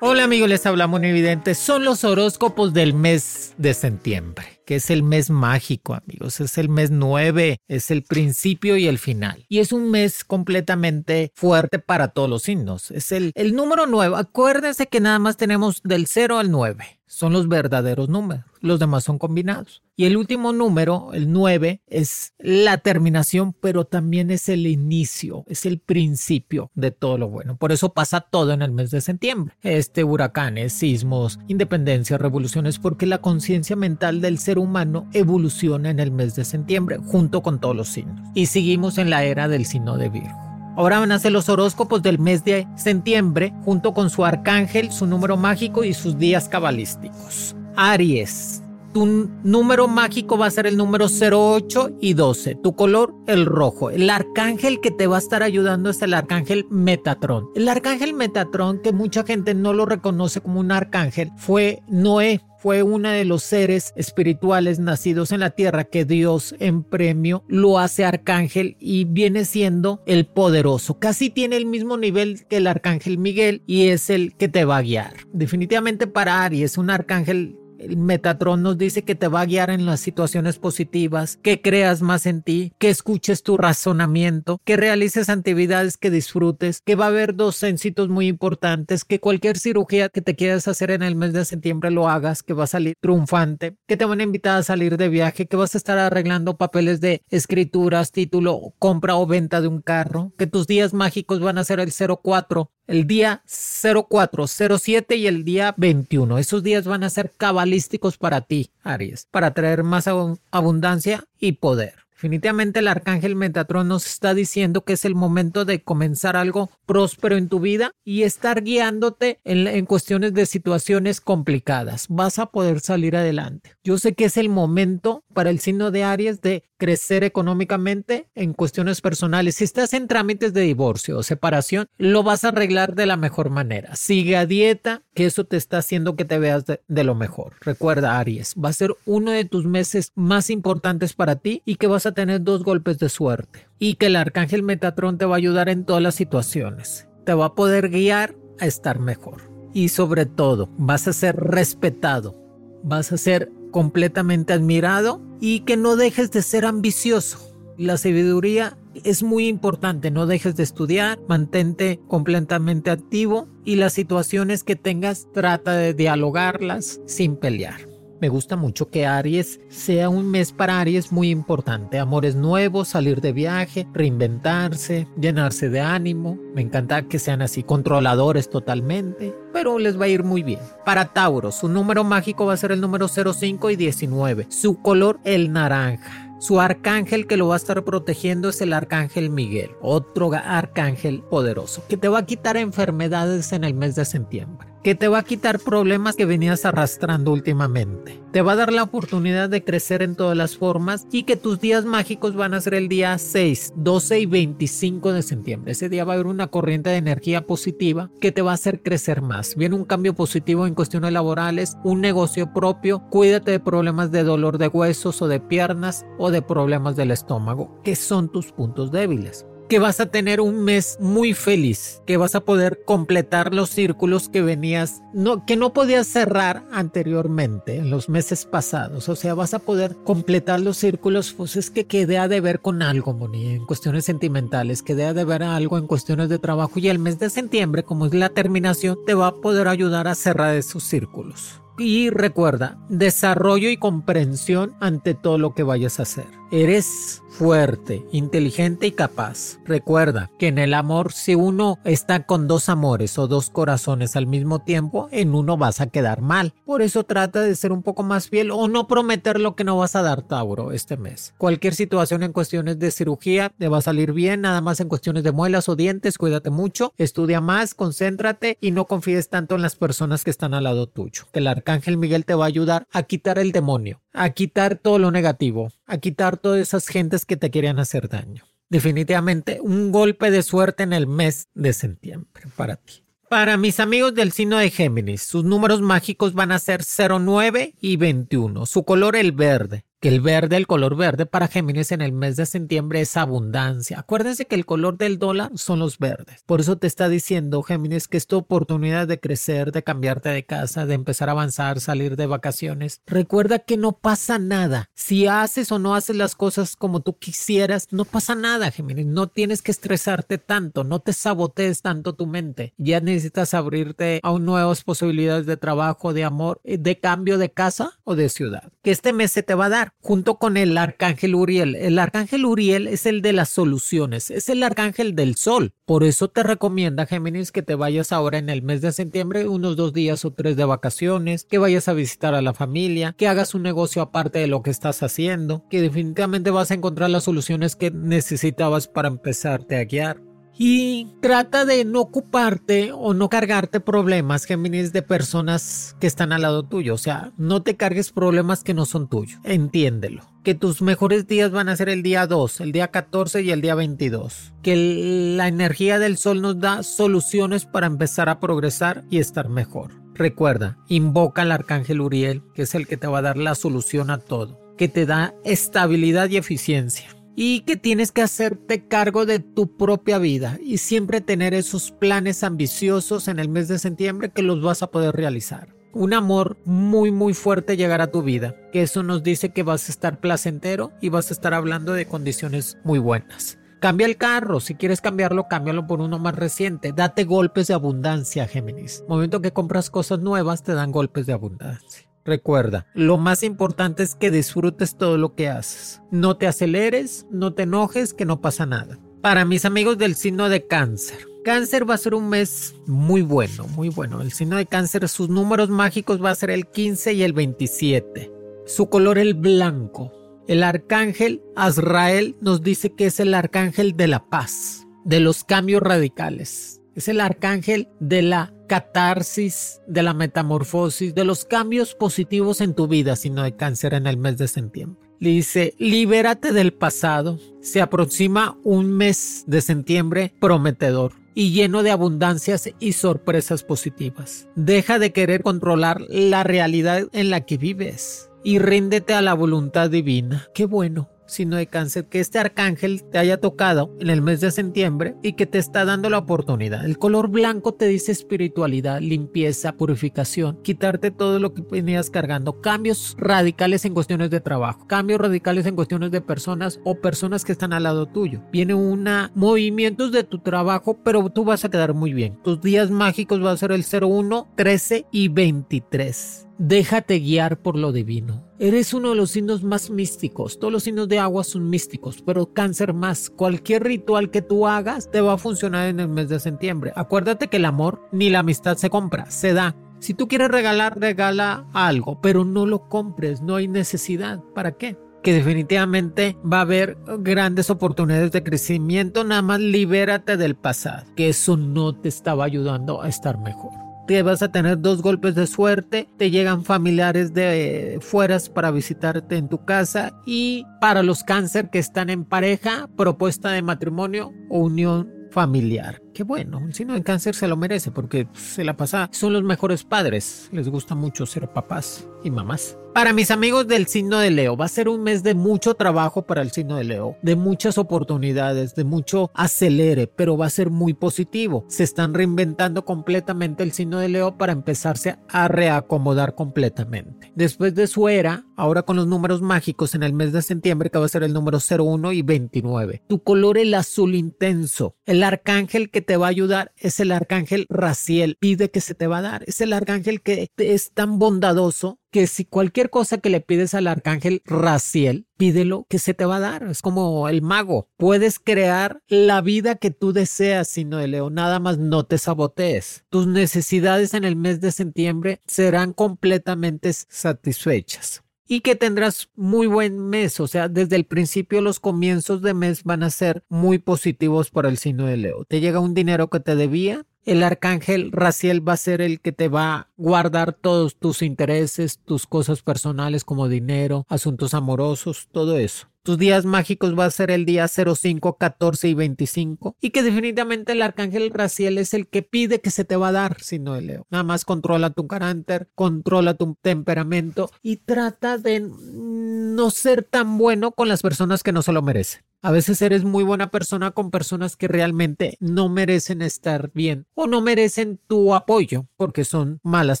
Hola 0.00 0.24
amigos, 0.24 0.48
les 0.48 0.64
hablamos 0.64 1.02
evidente. 1.02 1.54
Son 1.54 1.84
los 1.84 2.04
horóscopos 2.04 2.72
del 2.72 2.94
mes 2.94 3.52
de 3.58 3.74
septiembre 3.74 4.54
que 4.64 4.76
es 4.76 4.88
el 4.88 5.02
mes 5.02 5.28
mágico, 5.28 5.92
amigos. 5.92 6.40
Es 6.40 6.56
el 6.56 6.70
mes 6.70 6.90
9, 6.90 7.58
es 7.68 7.90
el 7.90 8.02
principio 8.02 8.78
y 8.78 8.86
el 8.86 8.98
final. 8.98 9.44
Y 9.50 9.58
es 9.58 9.72
un 9.72 9.90
mes 9.90 10.24
completamente 10.24 11.32
fuerte 11.34 11.78
para 11.78 12.08
todos 12.08 12.30
los 12.30 12.44
signos. 12.44 12.90
Es 12.90 13.12
el, 13.12 13.32
el 13.34 13.54
número 13.54 13.86
9. 13.86 14.16
Acuérdense 14.16 14.86
que 14.86 15.00
nada 15.00 15.18
más 15.18 15.36
tenemos 15.36 15.82
del 15.82 16.06
0 16.06 16.38
al 16.38 16.50
9 16.50 17.00
son 17.14 17.32
los 17.32 17.48
verdaderos 17.48 18.08
números, 18.08 18.44
los 18.60 18.80
demás 18.80 19.04
son 19.04 19.18
combinados. 19.18 19.84
Y 19.94 20.06
el 20.06 20.16
último 20.16 20.52
número, 20.52 21.10
el 21.12 21.30
9, 21.30 21.80
es 21.86 22.34
la 22.38 22.78
terminación, 22.78 23.52
pero 23.52 23.84
también 23.84 24.32
es 24.32 24.48
el 24.48 24.66
inicio, 24.66 25.44
es 25.46 25.64
el 25.64 25.78
principio 25.78 26.72
de 26.74 26.90
todo 26.90 27.16
lo 27.16 27.28
bueno. 27.28 27.56
Por 27.56 27.70
eso 27.70 27.92
pasa 27.92 28.20
todo 28.20 28.52
en 28.52 28.62
el 28.62 28.72
mes 28.72 28.90
de 28.90 29.00
septiembre. 29.00 29.54
Este 29.62 30.02
huracanes, 30.02 30.72
sismos, 30.72 31.38
independencia, 31.46 32.18
revoluciones, 32.18 32.80
porque 32.80 33.06
la 33.06 33.18
conciencia 33.18 33.76
mental 33.76 34.20
del 34.20 34.38
ser 34.38 34.58
humano 34.58 35.08
evoluciona 35.12 35.90
en 35.90 36.00
el 36.00 36.10
mes 36.10 36.34
de 36.34 36.44
septiembre 36.44 36.98
junto 36.98 37.44
con 37.44 37.60
todos 37.60 37.76
los 37.76 37.88
signos. 37.90 38.28
Y 38.34 38.46
seguimos 38.46 38.98
en 38.98 39.10
la 39.10 39.22
era 39.22 39.46
del 39.46 39.66
signo 39.66 39.96
de 39.98 40.08
Virgo. 40.08 40.53
Ahora 40.76 40.98
van 40.98 41.12
a 41.12 41.18
ser 41.18 41.32
los 41.32 41.48
horóscopos 41.48 42.02
del 42.02 42.18
mes 42.18 42.44
de 42.44 42.66
septiembre 42.74 43.52
junto 43.64 43.94
con 43.94 44.10
su 44.10 44.24
arcángel, 44.24 44.90
su 44.90 45.06
número 45.06 45.36
mágico 45.36 45.84
y 45.84 45.94
sus 45.94 46.18
días 46.18 46.48
cabalísticos. 46.48 47.54
Aries. 47.76 48.63
Tu 48.94 49.28
número 49.42 49.88
mágico 49.88 50.38
va 50.38 50.46
a 50.46 50.50
ser 50.52 50.68
el 50.68 50.76
número 50.76 51.06
08 51.08 51.96
y 52.00 52.14
12. 52.14 52.54
Tu 52.62 52.76
color, 52.76 53.12
el 53.26 53.44
rojo. 53.44 53.90
El 53.90 54.08
arcángel 54.08 54.80
que 54.80 54.92
te 54.92 55.08
va 55.08 55.16
a 55.16 55.18
estar 55.18 55.42
ayudando 55.42 55.90
es 55.90 56.00
el 56.00 56.14
arcángel 56.14 56.64
Metatron. 56.70 57.48
El 57.56 57.68
arcángel 57.68 58.14
Metatron, 58.14 58.80
que 58.80 58.92
mucha 58.92 59.24
gente 59.24 59.52
no 59.52 59.72
lo 59.72 59.84
reconoce 59.84 60.40
como 60.40 60.60
un 60.60 60.70
arcángel, 60.70 61.32
fue 61.36 61.82
Noé 61.88 62.40
fue 62.64 62.82
uno 62.82 63.10
de 63.10 63.26
los 63.26 63.42
seres 63.42 63.92
espirituales 63.94 64.78
nacidos 64.78 65.32
en 65.32 65.40
la 65.40 65.50
tierra 65.50 65.84
que 65.84 66.06
Dios 66.06 66.54
en 66.60 66.82
premio 66.82 67.44
lo 67.46 67.78
hace 67.78 68.06
arcángel 68.06 68.78
y 68.80 69.04
viene 69.04 69.44
siendo 69.44 70.02
el 70.06 70.24
poderoso. 70.24 70.98
Casi 70.98 71.28
tiene 71.28 71.58
el 71.58 71.66
mismo 71.66 71.98
nivel 71.98 72.46
que 72.48 72.56
el 72.56 72.66
arcángel 72.66 73.18
Miguel 73.18 73.62
y 73.66 73.88
es 73.88 74.08
el 74.08 74.34
que 74.36 74.48
te 74.48 74.64
va 74.64 74.78
a 74.78 74.82
guiar. 74.82 75.12
Definitivamente 75.34 76.06
para 76.06 76.42
Aries, 76.42 76.78
un 76.78 76.88
arcángel 76.88 77.54
Metatron 77.96 78.62
nos 78.62 78.78
dice 78.78 79.02
que 79.02 79.14
te 79.14 79.28
va 79.28 79.42
a 79.42 79.46
guiar 79.46 79.70
en 79.70 79.86
las 79.86 80.00
situaciones 80.00 80.58
positivas, 80.58 81.38
que 81.42 81.60
creas 81.60 82.02
más 82.02 82.26
en 82.26 82.42
ti, 82.42 82.72
que 82.78 82.90
escuches 82.90 83.42
tu 83.42 83.56
razonamiento, 83.56 84.60
que 84.64 84.76
realices 84.76 85.28
actividades 85.28 85.96
que 85.96 86.10
disfrutes, 86.10 86.80
que 86.84 86.94
va 86.94 87.06
a 87.06 87.08
haber 87.08 87.34
dos 87.34 87.62
éxitos 87.62 88.08
muy 88.08 88.28
importantes, 88.28 89.04
que 89.04 89.20
cualquier 89.20 89.58
cirugía 89.58 90.08
que 90.08 90.22
te 90.22 90.34
quieras 90.34 90.68
hacer 90.68 90.90
en 90.90 91.02
el 91.02 91.16
mes 91.16 91.32
de 91.32 91.44
septiembre 91.44 91.90
lo 91.90 92.08
hagas, 92.08 92.42
que 92.42 92.54
va 92.54 92.64
a 92.64 92.68
salir 92.68 92.94
triunfante, 93.00 93.76
que 93.86 93.96
te 93.96 94.04
van 94.04 94.20
a 94.20 94.24
invitar 94.24 94.58
a 94.58 94.62
salir 94.62 94.96
de 94.96 95.08
viaje, 95.08 95.46
que 95.46 95.56
vas 95.56 95.74
a 95.74 95.78
estar 95.78 95.98
arreglando 95.98 96.56
papeles 96.56 97.00
de 97.00 97.22
escrituras, 97.30 98.12
título, 98.12 98.74
compra 98.78 99.16
o 99.16 99.26
venta 99.26 99.60
de 99.60 99.68
un 99.68 99.80
carro, 99.80 100.32
que 100.38 100.46
tus 100.46 100.66
días 100.66 100.94
mágicos 100.94 101.40
van 101.40 101.58
a 101.58 101.64
ser 101.64 101.80
el 101.80 101.92
04, 101.92 102.70
el 102.86 103.06
día 103.06 103.42
04, 103.46 104.46
07 104.46 105.16
y 105.16 105.26
el 105.26 105.44
día 105.44 105.74
21. 105.76 106.38
Esos 106.38 106.62
días 106.62 106.84
van 106.84 107.04
a 107.04 107.10
ser 107.10 107.32
cabalísticos 107.36 108.18
para 108.18 108.42
ti, 108.42 108.70
Aries, 108.82 109.26
para 109.30 109.54
traer 109.54 109.82
más 109.82 110.08
abundancia 110.50 111.24
y 111.38 111.52
poder. 111.52 112.04
Definitivamente 112.24 112.78
el 112.78 112.88
arcángel 112.88 113.36
Metatron 113.36 113.88
nos 113.88 114.06
está 114.06 114.32
diciendo 114.32 114.82
que 114.82 114.94
es 114.94 115.04
el 115.04 115.14
momento 115.14 115.64
de 115.66 115.82
comenzar 115.82 116.36
algo 116.36 116.70
próspero 116.86 117.36
en 117.36 117.48
tu 117.48 117.60
vida 117.60 117.90
y 118.02 118.22
estar 118.22 118.62
guiándote 118.62 119.40
en, 119.44 119.66
en, 119.66 119.84
cuestiones 119.84 120.32
de 120.32 120.46
situaciones 120.46 121.20
complicadas. 121.20 122.06
Vas 122.08 122.38
a 122.38 122.46
poder 122.46 122.80
salir 122.80 123.16
adelante. 123.16 123.72
Yo 123.82 123.98
sé 123.98 124.14
que 124.14 124.26
es 124.26 124.38
el 124.38 124.48
momento 124.48 125.22
para 125.34 125.50
el 125.50 125.58
signo 125.58 125.90
de 125.90 126.04
Aries 126.04 126.40
de 126.40 126.64
crecer 126.84 127.24
económicamente 127.24 128.28
en 128.34 128.52
cuestiones 128.52 129.00
personales. 129.00 129.54
Si 129.54 129.64
estás 129.64 129.94
en 129.94 130.06
trámites 130.06 130.52
de 130.52 130.60
divorcio 130.60 131.16
o 131.16 131.22
separación, 131.22 131.88
lo 131.96 132.22
vas 132.22 132.44
a 132.44 132.48
arreglar 132.48 132.94
de 132.94 133.06
la 133.06 133.16
mejor 133.16 133.48
manera. 133.48 133.96
Sigue 133.96 134.36
a 134.36 134.44
dieta, 134.44 135.00
que 135.14 135.24
eso 135.24 135.44
te 135.44 135.56
está 135.56 135.78
haciendo 135.78 136.14
que 136.14 136.26
te 136.26 136.38
veas 136.38 136.66
de, 136.66 137.04
lo 137.04 137.14
mejor. 137.14 137.54
Recuerda, 137.62 138.18
Aries, 138.18 138.54
va 138.62 138.68
a 138.68 138.74
ser 138.74 138.94
uno 139.06 139.30
de 139.30 139.46
tus 139.46 139.64
meses 139.64 140.12
más 140.14 140.50
importantes 140.50 141.14
para 141.14 141.36
ti 141.36 141.62
y 141.64 141.76
que 141.76 141.86
vas 141.86 142.04
a 142.04 142.12
tener 142.12 142.42
dos 142.42 142.62
golpes 142.62 142.98
de 142.98 143.08
suerte. 143.08 143.66
Y 143.78 143.94
que 143.94 144.06
el 144.06 144.16
arcángel 144.16 144.62
Metatron 144.62 145.16
te 145.16 145.24
va 145.24 145.36
a 145.36 145.38
ayudar 145.38 145.70
en 145.70 145.86
todas 145.86 146.02
las 146.02 146.16
situaciones. 146.16 147.08
Te 147.24 147.32
va 147.32 147.46
a 147.46 147.54
poder 147.54 147.88
guiar 147.88 148.36
a 148.60 148.66
estar 148.66 148.98
mejor. 148.98 149.40
Y 149.72 149.88
sobre 149.88 150.26
todo, 150.26 150.68
vas 150.76 151.08
a 151.08 151.14
ser 151.14 151.34
respetado. 151.36 152.38
Vas 152.82 153.10
a 153.10 153.16
ser 153.16 153.50
completamente 153.74 154.52
admirado 154.52 155.20
y 155.40 155.62
que 155.62 155.76
no 155.76 155.96
dejes 155.96 156.30
de 156.30 156.42
ser 156.42 156.64
ambicioso. 156.64 157.40
La 157.76 157.96
sabiduría 157.96 158.78
es 159.02 159.24
muy 159.24 159.48
importante, 159.48 160.12
no 160.12 160.28
dejes 160.28 160.54
de 160.54 160.62
estudiar, 160.62 161.18
mantente 161.26 161.98
completamente 162.06 162.92
activo 162.92 163.48
y 163.64 163.74
las 163.74 163.92
situaciones 163.92 164.62
que 164.62 164.76
tengas 164.76 165.26
trata 165.32 165.72
de 165.72 165.92
dialogarlas 165.92 167.00
sin 167.06 167.34
pelear. 167.34 167.93
Me 168.24 168.30
gusta 168.30 168.56
mucho 168.56 168.88
que 168.88 169.04
Aries 169.04 169.60
sea 169.68 170.08
un 170.08 170.30
mes 170.30 170.50
para 170.50 170.80
Aries 170.80 171.12
muy 171.12 171.28
importante. 171.28 171.98
Amores 171.98 172.34
nuevos, 172.34 172.88
salir 172.88 173.20
de 173.20 173.34
viaje, 173.34 173.86
reinventarse, 173.92 175.06
llenarse 175.20 175.68
de 175.68 175.80
ánimo. 175.80 176.38
Me 176.54 176.62
encanta 176.62 177.02
que 177.02 177.18
sean 177.18 177.42
así 177.42 177.62
controladores 177.62 178.48
totalmente, 178.48 179.34
pero 179.52 179.78
les 179.78 180.00
va 180.00 180.06
a 180.06 180.08
ir 180.08 180.24
muy 180.24 180.42
bien. 180.42 180.60
Para 180.86 181.12
Tauro, 181.12 181.52
su 181.52 181.68
número 181.68 182.02
mágico 182.02 182.46
va 182.46 182.54
a 182.54 182.56
ser 182.56 182.72
el 182.72 182.80
número 182.80 183.08
05 183.08 183.68
y 183.68 183.76
19. 183.76 184.46
Su 184.48 184.80
color, 184.80 185.20
el 185.24 185.52
naranja. 185.52 186.38
Su 186.38 186.62
arcángel 186.62 187.26
que 187.26 187.36
lo 187.36 187.48
va 187.48 187.56
a 187.56 187.58
estar 187.58 187.84
protegiendo 187.84 188.48
es 188.48 188.60
el 188.62 188.72
arcángel 188.72 189.28
Miguel, 189.28 189.72
otro 189.82 190.32
arcángel 190.32 191.20
poderoso, 191.20 191.84
que 191.90 191.98
te 191.98 192.08
va 192.08 192.20
a 192.20 192.26
quitar 192.26 192.56
enfermedades 192.56 193.52
en 193.52 193.64
el 193.64 193.74
mes 193.74 193.96
de 193.96 194.06
septiembre 194.06 194.73
que 194.84 194.94
te 194.94 195.08
va 195.08 195.20
a 195.20 195.24
quitar 195.24 195.60
problemas 195.60 196.14
que 196.14 196.26
venías 196.26 196.66
arrastrando 196.66 197.32
últimamente. 197.32 198.20
Te 198.32 198.42
va 198.42 198.52
a 198.52 198.56
dar 198.56 198.70
la 198.70 198.82
oportunidad 198.82 199.48
de 199.48 199.64
crecer 199.64 200.02
en 200.02 200.14
todas 200.14 200.36
las 200.36 200.58
formas 200.58 201.06
y 201.10 201.22
que 201.22 201.36
tus 201.36 201.58
días 201.58 201.86
mágicos 201.86 202.36
van 202.36 202.52
a 202.52 202.60
ser 202.60 202.74
el 202.74 202.88
día 202.88 203.16
6, 203.16 203.72
12 203.76 204.20
y 204.20 204.26
25 204.26 205.14
de 205.14 205.22
septiembre. 205.22 205.72
Ese 205.72 205.88
día 205.88 206.04
va 206.04 206.12
a 206.12 206.16
haber 206.16 206.26
una 206.26 206.48
corriente 206.48 206.90
de 206.90 206.96
energía 206.96 207.46
positiva 207.46 208.10
que 208.20 208.30
te 208.30 208.42
va 208.42 208.50
a 208.50 208.54
hacer 208.54 208.82
crecer 208.82 209.22
más. 209.22 209.56
Viene 209.56 209.74
un 209.74 209.86
cambio 209.86 210.14
positivo 210.14 210.66
en 210.66 210.74
cuestiones 210.74 211.12
laborales, 211.12 211.78
un 211.82 212.02
negocio 212.02 212.52
propio. 212.52 213.08
Cuídate 213.08 213.52
de 213.52 213.60
problemas 213.60 214.10
de 214.10 214.22
dolor 214.22 214.58
de 214.58 214.68
huesos 214.68 215.22
o 215.22 215.28
de 215.28 215.40
piernas 215.40 216.04
o 216.18 216.30
de 216.30 216.42
problemas 216.42 216.94
del 216.94 217.10
estómago, 217.10 217.80
que 217.82 217.96
son 217.96 218.30
tus 218.30 218.52
puntos 218.52 218.92
débiles 218.92 219.46
que 219.74 219.80
vas 219.80 219.98
a 219.98 220.06
tener 220.06 220.40
un 220.40 220.62
mes 220.62 220.98
muy 221.00 221.34
feliz, 221.34 222.00
que 222.06 222.16
vas 222.16 222.36
a 222.36 222.44
poder 222.44 222.84
completar 222.84 223.52
los 223.52 223.70
círculos 223.70 224.28
que 224.28 224.40
venías, 224.40 225.02
no, 225.12 225.44
que 225.44 225.56
no 225.56 225.72
podías 225.72 226.06
cerrar 226.06 226.62
anteriormente 226.70 227.78
en 227.78 227.90
los 227.90 228.08
meses 228.08 228.44
pasados. 228.44 229.08
O 229.08 229.16
sea, 229.16 229.34
vas 229.34 229.52
a 229.52 229.58
poder 229.58 229.96
completar 230.04 230.60
los 230.60 230.76
círculos, 230.76 231.32
pues 231.32 231.56
es 231.56 231.72
que 231.72 231.86
quede 231.88 232.18
a 232.18 232.28
de 232.28 232.40
ver 232.40 232.60
con 232.60 232.82
algo, 232.82 233.14
Moni, 233.14 233.48
en 233.48 233.66
cuestiones 233.66 234.04
sentimentales, 234.04 234.80
quede 234.80 235.06
a 235.06 235.12
de 235.12 235.24
ver 235.24 235.42
algo 235.42 235.76
en 235.76 235.88
cuestiones 235.88 236.28
de 236.28 236.38
trabajo 236.38 236.78
y 236.78 236.86
el 236.86 237.00
mes 237.00 237.18
de 237.18 237.28
septiembre, 237.28 237.82
como 237.82 238.06
es 238.06 238.14
la 238.14 238.28
terminación, 238.28 238.96
te 239.04 239.14
va 239.14 239.26
a 239.26 239.34
poder 239.34 239.66
ayudar 239.66 240.06
a 240.06 240.14
cerrar 240.14 240.54
esos 240.54 240.84
círculos. 240.84 241.63
Y 241.78 242.10
recuerda, 242.10 242.78
desarrollo 242.88 243.68
y 243.68 243.76
comprensión 243.76 244.74
ante 244.80 245.14
todo 245.14 245.38
lo 245.38 245.54
que 245.54 245.64
vayas 245.64 245.98
a 245.98 246.04
hacer. 246.04 246.26
Eres 246.52 247.20
fuerte, 247.30 248.06
inteligente 248.12 248.86
y 248.86 248.92
capaz. 248.92 249.58
Recuerda 249.64 250.30
que 250.38 250.46
en 250.46 250.58
el 250.58 250.72
amor, 250.72 251.12
si 251.12 251.34
uno 251.34 251.78
está 251.84 252.26
con 252.26 252.46
dos 252.46 252.68
amores 252.68 253.18
o 253.18 253.26
dos 253.26 253.50
corazones 253.50 254.14
al 254.14 254.28
mismo 254.28 254.60
tiempo, 254.60 255.08
en 255.10 255.34
uno 255.34 255.56
vas 255.56 255.80
a 255.80 255.88
quedar 255.88 256.20
mal. 256.20 256.54
Por 256.64 256.80
eso 256.80 257.02
trata 257.02 257.40
de 257.40 257.56
ser 257.56 257.72
un 257.72 257.82
poco 257.82 258.04
más 258.04 258.28
fiel 258.28 258.52
o 258.52 258.68
no 258.68 258.86
prometer 258.86 259.40
lo 259.40 259.56
que 259.56 259.64
no 259.64 259.76
vas 259.76 259.96
a 259.96 260.02
dar, 260.02 260.22
Tauro, 260.22 260.70
este 260.70 260.96
mes. 260.96 261.34
Cualquier 261.36 261.74
situación 261.74 262.22
en 262.22 262.32
cuestiones 262.32 262.78
de 262.78 262.92
cirugía 262.92 263.52
te 263.58 263.66
va 263.66 263.78
a 263.78 263.82
salir 263.82 264.12
bien, 264.12 264.42
nada 264.42 264.60
más 264.60 264.78
en 264.78 264.88
cuestiones 264.88 265.24
de 265.24 265.32
muelas 265.32 265.68
o 265.68 265.74
dientes, 265.74 266.18
cuídate 266.18 266.50
mucho, 266.50 266.92
estudia 266.98 267.40
más, 267.40 267.74
concéntrate 267.74 268.58
y 268.60 268.70
no 268.70 268.84
confíes 268.84 269.28
tanto 269.28 269.56
en 269.56 269.62
las 269.62 269.74
personas 269.74 270.22
que 270.22 270.30
están 270.30 270.54
al 270.54 270.64
lado 270.64 270.86
tuyo. 270.86 271.24
Que 271.32 271.40
el 271.40 271.48
arcángel 271.64 271.96
Miguel 271.96 272.26
te 272.26 272.34
va 272.34 272.44
a 272.44 272.48
ayudar 272.48 272.86
a 272.92 273.04
quitar 273.04 273.38
el 273.38 273.50
demonio, 273.50 274.02
a 274.12 274.30
quitar 274.30 274.76
todo 274.76 274.98
lo 274.98 275.10
negativo, 275.10 275.72
a 275.86 275.96
quitar 275.96 276.36
todas 276.36 276.60
esas 276.60 276.86
gentes 276.86 277.24
que 277.24 277.38
te 277.38 277.50
querían 277.50 277.78
hacer 277.78 278.08
daño. 278.08 278.44
Definitivamente 278.68 279.60
un 279.62 279.90
golpe 279.90 280.30
de 280.30 280.42
suerte 280.42 280.82
en 280.82 280.92
el 280.92 281.06
mes 281.06 281.48
de 281.54 281.72
septiembre 281.72 282.44
para 282.54 282.76
ti. 282.76 283.02
Para 283.30 283.56
mis 283.56 283.80
amigos 283.80 284.14
del 284.14 284.32
signo 284.32 284.58
de 284.58 284.70
Géminis, 284.70 285.22
sus 285.22 285.44
números 285.44 285.80
mágicos 285.80 286.34
van 286.34 286.52
a 286.52 286.58
ser 286.58 286.82
09 286.84 287.74
y 287.80 287.96
21. 287.96 288.66
Su 288.66 288.84
color 288.84 289.16
el 289.16 289.32
verde 289.32 289.86
que 290.04 290.10
el 290.10 290.20
verde, 290.20 290.58
el 290.58 290.66
color 290.66 290.96
verde 290.96 291.24
para 291.24 291.48
Géminis 291.48 291.90
en 291.90 292.02
el 292.02 292.12
mes 292.12 292.36
de 292.36 292.44
septiembre 292.44 293.00
es 293.00 293.16
abundancia. 293.16 294.00
Acuérdense 294.00 294.44
que 294.44 294.54
el 294.54 294.66
color 294.66 294.98
del 294.98 295.18
dólar 295.18 295.52
son 295.54 295.78
los 295.78 295.98
verdes. 295.98 296.42
Por 296.44 296.60
eso 296.60 296.76
te 296.76 296.86
está 296.86 297.08
diciendo 297.08 297.62
Géminis 297.62 298.06
que 298.06 298.18
es 298.18 298.26
tu 298.26 298.36
oportunidad 298.36 299.08
de 299.08 299.18
crecer, 299.18 299.72
de 299.72 299.82
cambiarte 299.82 300.28
de 300.28 300.44
casa, 300.44 300.84
de 300.84 300.92
empezar 300.92 301.30
a 301.30 301.32
avanzar, 301.32 301.80
salir 301.80 302.16
de 302.16 302.26
vacaciones. 302.26 303.00
Recuerda 303.06 303.60
que 303.60 303.78
no 303.78 303.92
pasa 303.92 304.38
nada. 304.38 304.90
Si 304.92 305.26
haces 305.26 305.72
o 305.72 305.78
no 305.78 305.94
haces 305.94 306.16
las 306.16 306.34
cosas 306.34 306.76
como 306.76 307.00
tú 307.00 307.18
quisieras, 307.18 307.88
no 307.90 308.04
pasa 308.04 308.34
nada, 308.34 308.70
Géminis. 308.70 309.06
No 309.06 309.28
tienes 309.28 309.62
que 309.62 309.72
estresarte 309.72 310.36
tanto, 310.36 310.84
no 310.84 310.98
te 311.00 311.14
sabotees 311.14 311.80
tanto 311.80 312.14
tu 312.14 312.26
mente. 312.26 312.74
Ya 312.76 313.00
necesitas 313.00 313.54
abrirte 313.54 314.20
a 314.22 314.32
nuevas 314.32 314.84
posibilidades 314.84 315.46
de 315.46 315.56
trabajo, 315.56 316.12
de 316.12 316.24
amor, 316.24 316.60
de 316.62 317.00
cambio 317.00 317.38
de 317.38 317.50
casa 317.50 317.98
o 318.04 318.14
de 318.16 318.28
ciudad. 318.28 318.70
Que 318.82 318.90
este 318.90 319.14
mes 319.14 319.32
se 319.32 319.42
te 319.42 319.54
va 319.54 319.64
a 319.64 319.70
dar 319.70 319.93
junto 320.00 320.36
con 320.36 320.56
el 320.56 320.76
arcángel 320.76 321.34
Uriel. 321.34 321.74
El 321.76 321.98
arcángel 321.98 322.44
Uriel 322.44 322.88
es 322.88 323.06
el 323.06 323.22
de 323.22 323.32
las 323.32 323.48
soluciones, 323.48 324.30
es 324.30 324.48
el 324.48 324.62
arcángel 324.62 325.14
del 325.14 325.34
sol. 325.36 325.72
Por 325.86 326.04
eso 326.04 326.28
te 326.28 326.42
recomienda, 326.42 327.06
Géminis, 327.06 327.52
que 327.52 327.62
te 327.62 327.74
vayas 327.74 328.12
ahora 328.12 328.38
en 328.38 328.50
el 328.50 328.62
mes 328.62 328.82
de 328.82 328.92
septiembre 328.92 329.48
unos 329.48 329.76
dos 329.76 329.92
días 329.92 330.24
o 330.24 330.32
tres 330.32 330.56
de 330.56 330.64
vacaciones, 330.64 331.44
que 331.44 331.58
vayas 331.58 331.88
a 331.88 331.94
visitar 331.94 332.34
a 332.34 332.42
la 332.42 332.52
familia, 332.52 333.14
que 333.16 333.28
hagas 333.28 333.54
un 333.54 333.62
negocio 333.62 334.02
aparte 334.02 334.40
de 334.40 334.46
lo 334.46 334.62
que 334.62 334.70
estás 334.70 335.02
haciendo, 335.02 335.64
que 335.70 335.80
definitivamente 335.80 336.50
vas 336.50 336.70
a 336.70 336.74
encontrar 336.74 337.10
las 337.10 337.24
soluciones 337.24 337.76
que 337.76 337.90
necesitabas 337.90 338.88
para 338.88 339.08
empezarte 339.08 339.76
a 339.76 339.84
guiar. 339.84 340.33
Y 340.56 341.08
trata 341.20 341.64
de 341.64 341.84
no 341.84 342.00
ocuparte 342.00 342.92
o 342.92 343.12
no 343.12 343.28
cargarte 343.28 343.80
problemas, 343.80 344.44
Géminis, 344.44 344.92
de 344.92 345.02
personas 345.02 345.96
que 345.98 346.06
están 346.06 346.32
al 346.32 346.42
lado 346.42 346.62
tuyo. 346.62 346.94
O 346.94 346.98
sea, 346.98 347.32
no 347.36 347.62
te 347.62 347.76
cargues 347.76 348.12
problemas 348.12 348.62
que 348.62 348.74
no 348.74 348.86
son 348.86 349.08
tuyos. 349.08 349.40
Entiéndelo. 349.44 350.22
Que 350.44 350.54
tus 350.54 350.82
mejores 350.82 351.26
días 351.26 351.50
van 351.50 351.68
a 351.68 351.76
ser 351.76 351.88
el 351.88 352.02
día 352.02 352.26
2, 352.26 352.60
el 352.60 352.72
día 352.72 352.88
14 352.88 353.42
y 353.42 353.50
el 353.50 353.62
día 353.62 353.74
22. 353.74 354.52
Que 354.62 355.34
la 355.36 355.48
energía 355.48 355.98
del 355.98 356.18
sol 356.18 356.42
nos 356.42 356.60
da 356.60 356.82
soluciones 356.82 357.64
para 357.64 357.86
empezar 357.86 358.28
a 358.28 358.40
progresar 358.40 359.04
y 359.10 359.18
estar 359.18 359.48
mejor. 359.48 359.92
Recuerda, 360.14 360.78
invoca 360.86 361.42
al 361.42 361.50
arcángel 361.50 362.00
Uriel, 362.00 362.42
que 362.54 362.62
es 362.62 362.74
el 362.76 362.86
que 362.86 362.96
te 362.96 363.08
va 363.08 363.18
a 363.18 363.22
dar 363.22 363.38
la 363.38 363.54
solución 363.56 364.10
a 364.10 364.18
todo. 364.18 364.60
Que 364.76 364.88
te 364.88 365.06
da 365.06 365.34
estabilidad 365.44 366.28
y 366.30 366.36
eficiencia 366.36 367.14
y 367.36 367.60
que 367.60 367.76
tienes 367.76 368.12
que 368.12 368.22
hacerte 368.22 368.86
cargo 368.86 369.26
de 369.26 369.38
tu 369.38 369.76
propia 369.76 370.18
vida 370.18 370.58
y 370.62 370.78
siempre 370.78 371.20
tener 371.20 371.54
esos 371.54 371.90
planes 371.90 372.44
ambiciosos 372.44 373.28
en 373.28 373.38
el 373.38 373.48
mes 373.48 373.68
de 373.68 373.78
septiembre 373.78 374.30
que 374.30 374.42
los 374.42 374.62
vas 374.62 374.82
a 374.82 374.90
poder 374.90 375.14
realizar. 375.14 375.74
Un 375.92 376.12
amor 376.12 376.56
muy 376.64 377.12
muy 377.12 377.34
fuerte 377.34 377.76
llegará 377.76 378.04
a 378.04 378.10
tu 378.10 378.22
vida, 378.22 378.56
que 378.72 378.82
eso 378.82 379.02
nos 379.02 379.22
dice 379.22 379.50
que 379.50 379.62
vas 379.62 379.88
a 379.88 379.92
estar 379.92 380.18
placentero 380.18 380.92
y 381.00 381.08
vas 381.08 381.30
a 381.30 381.34
estar 381.34 381.54
hablando 381.54 381.92
de 381.92 382.06
condiciones 382.06 382.78
muy 382.82 382.98
buenas. 382.98 383.58
Cambia 383.84 384.06
el 384.06 384.16
carro, 384.16 384.60
si 384.60 384.76
quieres 384.76 385.02
cambiarlo, 385.02 385.46
cámbialo 385.46 385.86
por 385.86 386.00
uno 386.00 386.18
más 386.18 386.34
reciente. 386.34 386.92
Date 386.92 387.24
golpes 387.24 387.66
de 387.66 387.74
abundancia, 387.74 388.48
Géminis. 388.48 389.04
Momento 389.08 389.42
que 389.42 389.52
compras 389.52 389.90
cosas 389.90 390.20
nuevas, 390.20 390.62
te 390.62 390.72
dan 390.72 390.90
golpes 390.90 391.26
de 391.26 391.34
abundancia. 391.34 392.08
Recuerda, 392.24 392.86
lo 392.94 393.18
más 393.18 393.42
importante 393.42 394.02
es 394.02 394.14
que 394.14 394.30
disfrutes 394.30 394.96
todo 394.96 395.18
lo 395.18 395.34
que 395.34 395.48
haces. 395.48 396.00
No 396.10 396.38
te 396.38 396.46
aceleres, 396.46 397.26
no 397.30 397.52
te 397.52 397.64
enojes, 397.64 398.14
que 398.14 398.24
no 398.24 398.40
pasa 398.40 398.64
nada. 398.64 398.98
Para 399.20 399.44
mis 399.44 399.64
amigos 399.66 399.98
del 399.98 400.14
signo 400.14 400.48
de 400.48 400.66
cáncer. 400.66 401.18
Cáncer 401.44 401.88
va 401.88 401.94
a 401.94 401.98
ser 401.98 402.14
un 402.14 402.30
mes 402.30 402.74
muy 402.86 403.20
bueno, 403.20 403.66
muy 403.68 403.90
bueno. 403.90 404.22
El 404.22 404.32
signo 404.32 404.56
de 404.56 404.64
cáncer, 404.64 405.06
sus 405.10 405.28
números 405.28 405.68
mágicos 405.68 406.22
va 406.22 406.30
a 406.30 406.34
ser 406.34 406.48
el 406.48 406.66
15 406.66 407.12
y 407.12 407.22
el 407.22 407.34
27. 407.34 408.32
Su 408.64 408.88
color 408.88 409.18
el 409.18 409.34
blanco. 409.34 410.10
El 410.48 410.62
arcángel 410.62 411.42
Azrael 411.56 412.36
nos 412.40 412.62
dice 412.62 412.94
que 412.94 413.06
es 413.06 413.20
el 413.20 413.34
arcángel 413.34 413.96
de 413.96 414.08
la 414.08 414.24
paz, 414.30 414.86
de 415.04 415.20
los 415.20 415.44
cambios 415.44 415.82
radicales. 415.82 416.80
Es 416.94 417.08
el 417.08 417.20
arcángel 417.20 417.88
de 417.98 418.22
la 418.22 418.54
catarsis, 418.68 419.80
de 419.88 420.02
la 420.02 420.14
metamorfosis, 420.14 421.14
de 421.14 421.24
los 421.24 421.44
cambios 421.44 421.94
positivos 421.94 422.60
en 422.60 422.74
tu 422.74 422.86
vida, 422.86 423.16
sino 423.16 423.42
de 423.42 423.56
cáncer 423.56 423.94
en 423.94 424.06
el 424.06 424.16
mes 424.16 424.38
de 424.38 424.46
septiembre. 424.46 425.00
Le 425.18 425.30
dice, 425.30 425.74
libérate 425.78 426.52
del 426.52 426.72
pasado. 426.72 427.38
Se 427.60 427.80
aproxima 427.80 428.58
un 428.62 428.90
mes 428.90 429.44
de 429.46 429.60
septiembre 429.60 430.34
prometedor 430.40 431.12
y 431.34 431.52
lleno 431.52 431.82
de 431.82 431.90
abundancias 431.90 432.70
y 432.78 432.92
sorpresas 432.92 433.64
positivas. 433.64 434.46
Deja 434.54 434.98
de 434.98 435.12
querer 435.12 435.42
controlar 435.42 436.02
la 436.08 436.44
realidad 436.44 437.08
en 437.12 437.30
la 437.30 437.40
que 437.40 437.56
vives 437.56 438.30
y 438.44 438.58
ríndete 438.58 439.14
a 439.14 439.22
la 439.22 439.34
voluntad 439.34 439.90
divina. 439.90 440.46
Qué 440.54 440.66
bueno 440.66 441.08
sino 441.26 441.56
de 441.56 441.66
cáncer, 441.66 442.06
que 442.06 442.20
este 442.20 442.38
arcángel 442.38 443.04
te 443.04 443.18
haya 443.18 443.40
tocado 443.40 443.94
en 444.00 444.10
el 444.10 444.22
mes 444.22 444.40
de 444.40 444.50
septiembre 444.50 445.16
y 445.22 445.34
que 445.34 445.46
te 445.46 445.58
está 445.58 445.84
dando 445.84 446.10
la 446.10 446.18
oportunidad. 446.18 446.84
El 446.84 446.98
color 446.98 447.28
blanco 447.28 447.74
te 447.74 447.86
dice 447.86 448.12
espiritualidad, 448.12 449.00
limpieza, 449.00 449.72
purificación, 449.72 450.62
quitarte 450.62 451.10
todo 451.10 451.38
lo 451.38 451.54
que 451.54 451.62
venías 451.62 452.10
cargando, 452.10 452.60
cambios 452.60 453.16
radicales 453.18 453.84
en 453.84 453.94
cuestiones 453.94 454.30
de 454.30 454.40
trabajo, 454.40 454.86
cambios 454.86 455.20
radicales 455.20 455.66
en 455.66 455.76
cuestiones 455.76 456.10
de 456.10 456.20
personas 456.20 456.80
o 456.84 457.00
personas 457.00 457.44
que 457.44 457.52
están 457.52 457.72
al 457.72 457.84
lado 457.84 458.06
tuyo. 458.06 458.42
Viene 458.52 458.74
una 458.74 459.30
movimientos 459.34 460.12
de 460.12 460.24
tu 460.24 460.38
trabajo, 460.38 460.98
pero 461.02 461.28
tú 461.30 461.44
vas 461.44 461.64
a 461.64 461.70
quedar 461.70 461.94
muy 461.94 462.12
bien. 462.12 462.38
Tus 462.42 462.60
días 462.60 462.90
mágicos 462.90 463.40
van 463.40 463.54
a 463.54 463.56
ser 463.56 463.72
el 463.72 463.84
01, 463.84 464.48
13 464.56 465.06
y 465.10 465.28
23. 465.28 466.48
Déjate 466.58 467.18
guiar 467.18 467.58
por 467.58 467.76
lo 467.76 467.92
divino. 467.92 468.43
Eres 468.64 468.94
uno 468.94 469.10
de 469.10 469.16
los 469.16 469.32
signos 469.32 469.62
más 469.62 469.90
místicos. 469.90 470.58
Todos 470.58 470.72
los 470.72 470.84
signos 470.84 471.06
de 471.06 471.18
agua 471.18 471.44
son 471.44 471.68
místicos, 471.68 472.22
pero 472.24 472.54
cáncer 472.54 472.94
más. 472.94 473.28
Cualquier 473.28 473.84
ritual 473.84 474.30
que 474.30 474.40
tú 474.40 474.66
hagas 474.66 475.10
te 475.10 475.20
va 475.20 475.34
a 475.34 475.36
funcionar 475.36 475.88
en 475.88 476.00
el 476.00 476.08
mes 476.08 476.30
de 476.30 476.40
septiembre. 476.40 476.90
Acuérdate 476.96 477.48
que 477.48 477.58
el 477.58 477.66
amor 477.66 478.08
ni 478.10 478.30
la 478.30 478.38
amistad 478.38 478.78
se 478.78 478.88
compra, 478.88 479.30
se 479.30 479.52
da. 479.52 479.76
Si 479.98 480.14
tú 480.14 480.28
quieres 480.28 480.48
regalar, 480.48 480.98
regala 480.98 481.66
algo, 481.74 482.22
pero 482.22 482.46
no 482.46 482.64
lo 482.64 482.88
compres, 482.88 483.42
no 483.42 483.56
hay 483.56 483.68
necesidad. 483.68 484.42
¿Para 484.54 484.72
qué? 484.72 484.96
que 485.22 485.34
definitivamente 485.34 486.36
va 486.50 486.58
a 486.58 486.62
haber 486.62 486.98
grandes 487.18 487.70
oportunidades 487.70 488.30
de 488.32 488.42
crecimiento, 488.42 489.24
nada 489.24 489.40
más 489.40 489.58
libérate 489.58 490.36
del 490.36 490.54
pasado, 490.54 491.04
que 491.16 491.30
eso 491.30 491.56
no 491.56 491.94
te 491.94 492.10
estaba 492.10 492.44
ayudando 492.44 493.00
a 493.00 493.08
estar 493.08 493.38
mejor 493.38 493.83
te 494.06 494.22
vas 494.22 494.42
a 494.42 494.52
tener 494.52 494.80
dos 494.80 495.02
golpes 495.02 495.34
de 495.34 495.46
suerte, 495.46 496.08
te 496.16 496.30
llegan 496.30 496.64
familiares 496.64 497.32
de 497.34 497.98
fueras 498.00 498.48
para 498.48 498.70
visitarte 498.70 499.36
en 499.36 499.48
tu 499.48 499.64
casa 499.64 500.20
y 500.26 500.66
para 500.80 501.02
los 501.02 501.24
cáncer 501.24 501.70
que 501.70 501.78
están 501.78 502.10
en 502.10 502.24
pareja, 502.24 502.88
propuesta 502.96 503.50
de 503.50 503.62
matrimonio 503.62 504.32
o 504.50 504.60
unión 504.60 505.10
familiar. 505.30 506.00
Qué 506.14 506.22
bueno, 506.22 506.60
el 506.64 506.74
signo 506.74 506.94
de 506.94 507.02
cáncer 507.02 507.34
se 507.34 507.48
lo 507.48 507.56
merece 507.56 507.90
porque 507.90 508.28
se 508.34 508.62
la 508.62 508.76
pasa, 508.76 509.08
son 509.12 509.32
los 509.32 509.42
mejores 509.42 509.84
padres, 509.84 510.48
les 510.52 510.68
gusta 510.68 510.94
mucho 510.94 511.26
ser 511.26 511.48
papás 511.48 512.06
y 512.22 512.30
mamás. 512.30 512.78
Para 512.94 513.12
mis 513.12 513.32
amigos 513.32 513.66
del 513.66 513.88
signo 513.88 514.20
de 514.20 514.30
Leo, 514.30 514.56
va 514.56 514.66
a 514.66 514.68
ser 514.68 514.88
un 514.88 515.02
mes 515.02 515.24
de 515.24 515.34
mucho 515.34 515.74
trabajo 515.74 516.22
para 516.22 516.42
el 516.42 516.52
signo 516.52 516.76
de 516.76 516.84
Leo, 516.84 517.16
de 517.22 517.34
muchas 517.34 517.76
oportunidades, 517.76 518.76
de 518.76 518.84
mucho 518.84 519.32
acelere, 519.34 520.06
pero 520.06 520.36
va 520.36 520.46
a 520.46 520.50
ser 520.50 520.70
muy 520.70 520.94
positivo. 520.94 521.64
Se 521.66 521.82
están 521.82 522.14
reinventando 522.14 522.84
completamente 522.84 523.64
el 523.64 523.72
signo 523.72 523.98
de 523.98 524.10
Leo 524.10 524.38
para 524.38 524.52
empezarse 524.52 525.16
a 525.28 525.48
reacomodar 525.48 526.36
completamente. 526.36 527.32
Después 527.34 527.74
de 527.74 527.88
su 527.88 528.08
era, 528.08 528.46
ahora 528.56 528.82
con 528.82 528.94
los 528.94 529.08
números 529.08 529.42
mágicos 529.42 529.96
en 529.96 530.04
el 530.04 530.12
mes 530.12 530.32
de 530.32 530.42
septiembre, 530.42 530.88
que 530.88 530.98
va 530.98 531.06
a 531.06 531.08
ser 531.08 531.24
el 531.24 531.32
número 531.32 531.58
01 531.58 532.12
y 532.12 532.22
29. 532.22 533.02
Tu 533.08 533.20
color 533.24 533.58
el 533.58 533.74
azul 533.74 534.14
intenso, 534.14 534.94
el 535.04 535.24
arcángel 535.24 535.90
que 535.90 536.00
te 536.00 536.16
va 536.16 536.26
a 536.26 536.30
ayudar 536.30 536.70
es 536.76 537.00
el 537.00 537.10
arcángel 537.10 537.66
Raciel. 537.68 538.36
Pide 538.38 538.70
que 538.70 538.80
se 538.80 538.94
te 538.94 539.08
va 539.08 539.18
a 539.18 539.22
dar. 539.22 539.42
Es 539.48 539.60
el 539.60 539.72
arcángel 539.72 540.22
que 540.22 540.48
es 540.56 540.92
tan 540.92 541.18
bondadoso 541.18 541.98
que 542.14 542.28
si 542.28 542.44
cualquier 542.44 542.90
cosa 542.90 543.18
que 543.18 543.28
le 543.28 543.40
pides 543.40 543.74
al 543.74 543.88
arcángel 543.88 544.40
Raciel, 544.44 545.26
pídelo 545.36 545.84
que 545.90 545.98
se 545.98 546.14
te 546.14 546.24
va 546.24 546.36
a 546.36 546.40
dar. 546.40 546.62
Es 546.62 546.80
como 546.80 547.28
el 547.28 547.42
mago. 547.42 547.88
Puedes 547.96 548.38
crear 548.38 549.02
la 549.08 549.40
vida 549.40 549.74
que 549.74 549.90
tú 549.90 550.12
deseas, 550.12 550.68
sino 550.68 550.98
de 550.98 551.08
Leo. 551.08 551.28
Nada 551.28 551.58
más 551.58 551.78
no 551.78 552.06
te 552.06 552.18
sabotees. 552.18 553.04
Tus 553.10 553.26
necesidades 553.26 554.14
en 554.14 554.22
el 554.22 554.36
mes 554.36 554.60
de 554.60 554.70
septiembre 554.70 555.40
serán 555.44 555.92
completamente 555.92 556.92
satisfechas 556.92 558.23
y 558.46 558.60
que 558.60 558.76
tendrás 558.76 559.28
muy 559.36 559.66
buen 559.66 559.98
mes, 559.98 560.40
o 560.40 560.46
sea, 560.46 560.68
desde 560.68 560.96
el 560.96 561.04
principio 561.04 561.60
los 561.60 561.80
comienzos 561.80 562.42
de 562.42 562.54
mes 562.54 562.84
van 562.84 563.02
a 563.02 563.10
ser 563.10 563.44
muy 563.48 563.78
positivos 563.78 564.50
para 564.50 564.68
el 564.68 564.78
signo 564.78 565.06
de 565.06 565.16
Leo. 565.16 565.44
Te 565.44 565.60
llega 565.60 565.80
un 565.80 565.94
dinero 565.94 566.28
que 566.28 566.40
te 566.40 566.54
debía, 566.54 567.06
el 567.24 567.42
arcángel 567.42 568.12
Raciel 568.12 568.66
va 568.66 568.74
a 568.74 568.78
ser 568.78 569.00
el 569.00 569.20
que 569.20 569.32
te 569.32 569.48
va 569.48 569.74
a 569.74 569.88
guardar 569.96 570.52
todos 570.52 570.96
tus 570.96 571.22
intereses, 571.22 571.98
tus 572.04 572.26
cosas 572.26 572.62
personales 572.62 573.24
como 573.24 573.48
dinero, 573.48 574.04
asuntos 574.08 574.52
amorosos, 574.52 575.28
todo 575.32 575.56
eso. 575.56 575.88
Tus 576.04 576.18
días 576.18 576.44
mágicos 576.44 576.94
va 576.98 577.06
a 577.06 577.10
ser 577.10 577.30
el 577.30 577.46
día 577.46 577.66
05, 577.66 578.36
14 578.36 578.88
y 578.88 578.92
25. 578.92 579.74
Y 579.80 579.88
que 579.88 580.02
definitivamente 580.02 580.72
el 580.72 580.82
arcángel 580.82 581.30
Raciel 581.30 581.78
es 581.78 581.94
el 581.94 582.08
que 582.08 582.20
pide 582.20 582.60
que 582.60 582.70
se 582.70 582.84
te 582.84 582.96
va 582.96 583.08
a 583.08 583.12
dar, 583.12 583.40
si 583.40 583.58
no 583.58 583.74
el 583.74 583.86
Leo. 583.86 584.06
Nada 584.10 584.22
más 584.22 584.44
controla 584.44 584.90
tu 584.90 585.06
carácter, 585.06 585.70
controla 585.74 586.34
tu 586.34 586.58
temperamento 586.60 587.50
y 587.62 587.78
trata 587.78 588.36
de 588.36 588.60
no 588.60 589.70
ser 589.70 590.02
tan 590.02 590.36
bueno 590.36 590.72
con 590.72 590.88
las 590.88 591.00
personas 591.00 591.42
que 591.42 591.52
no 591.52 591.62
se 591.62 591.72
lo 591.72 591.80
merecen. 591.80 592.20
A 592.42 592.50
veces 592.50 592.82
eres 592.82 593.04
muy 593.04 593.24
buena 593.24 593.50
persona 593.50 593.92
con 593.92 594.10
personas 594.10 594.58
que 594.58 594.68
realmente 594.68 595.38
no 595.40 595.70
merecen 595.70 596.20
estar 596.20 596.70
bien 596.74 597.06
o 597.14 597.26
no 597.26 597.40
merecen 597.40 597.98
tu 598.06 598.34
apoyo 598.34 598.84
porque 598.98 599.24
son 599.24 599.58
malas 599.62 600.00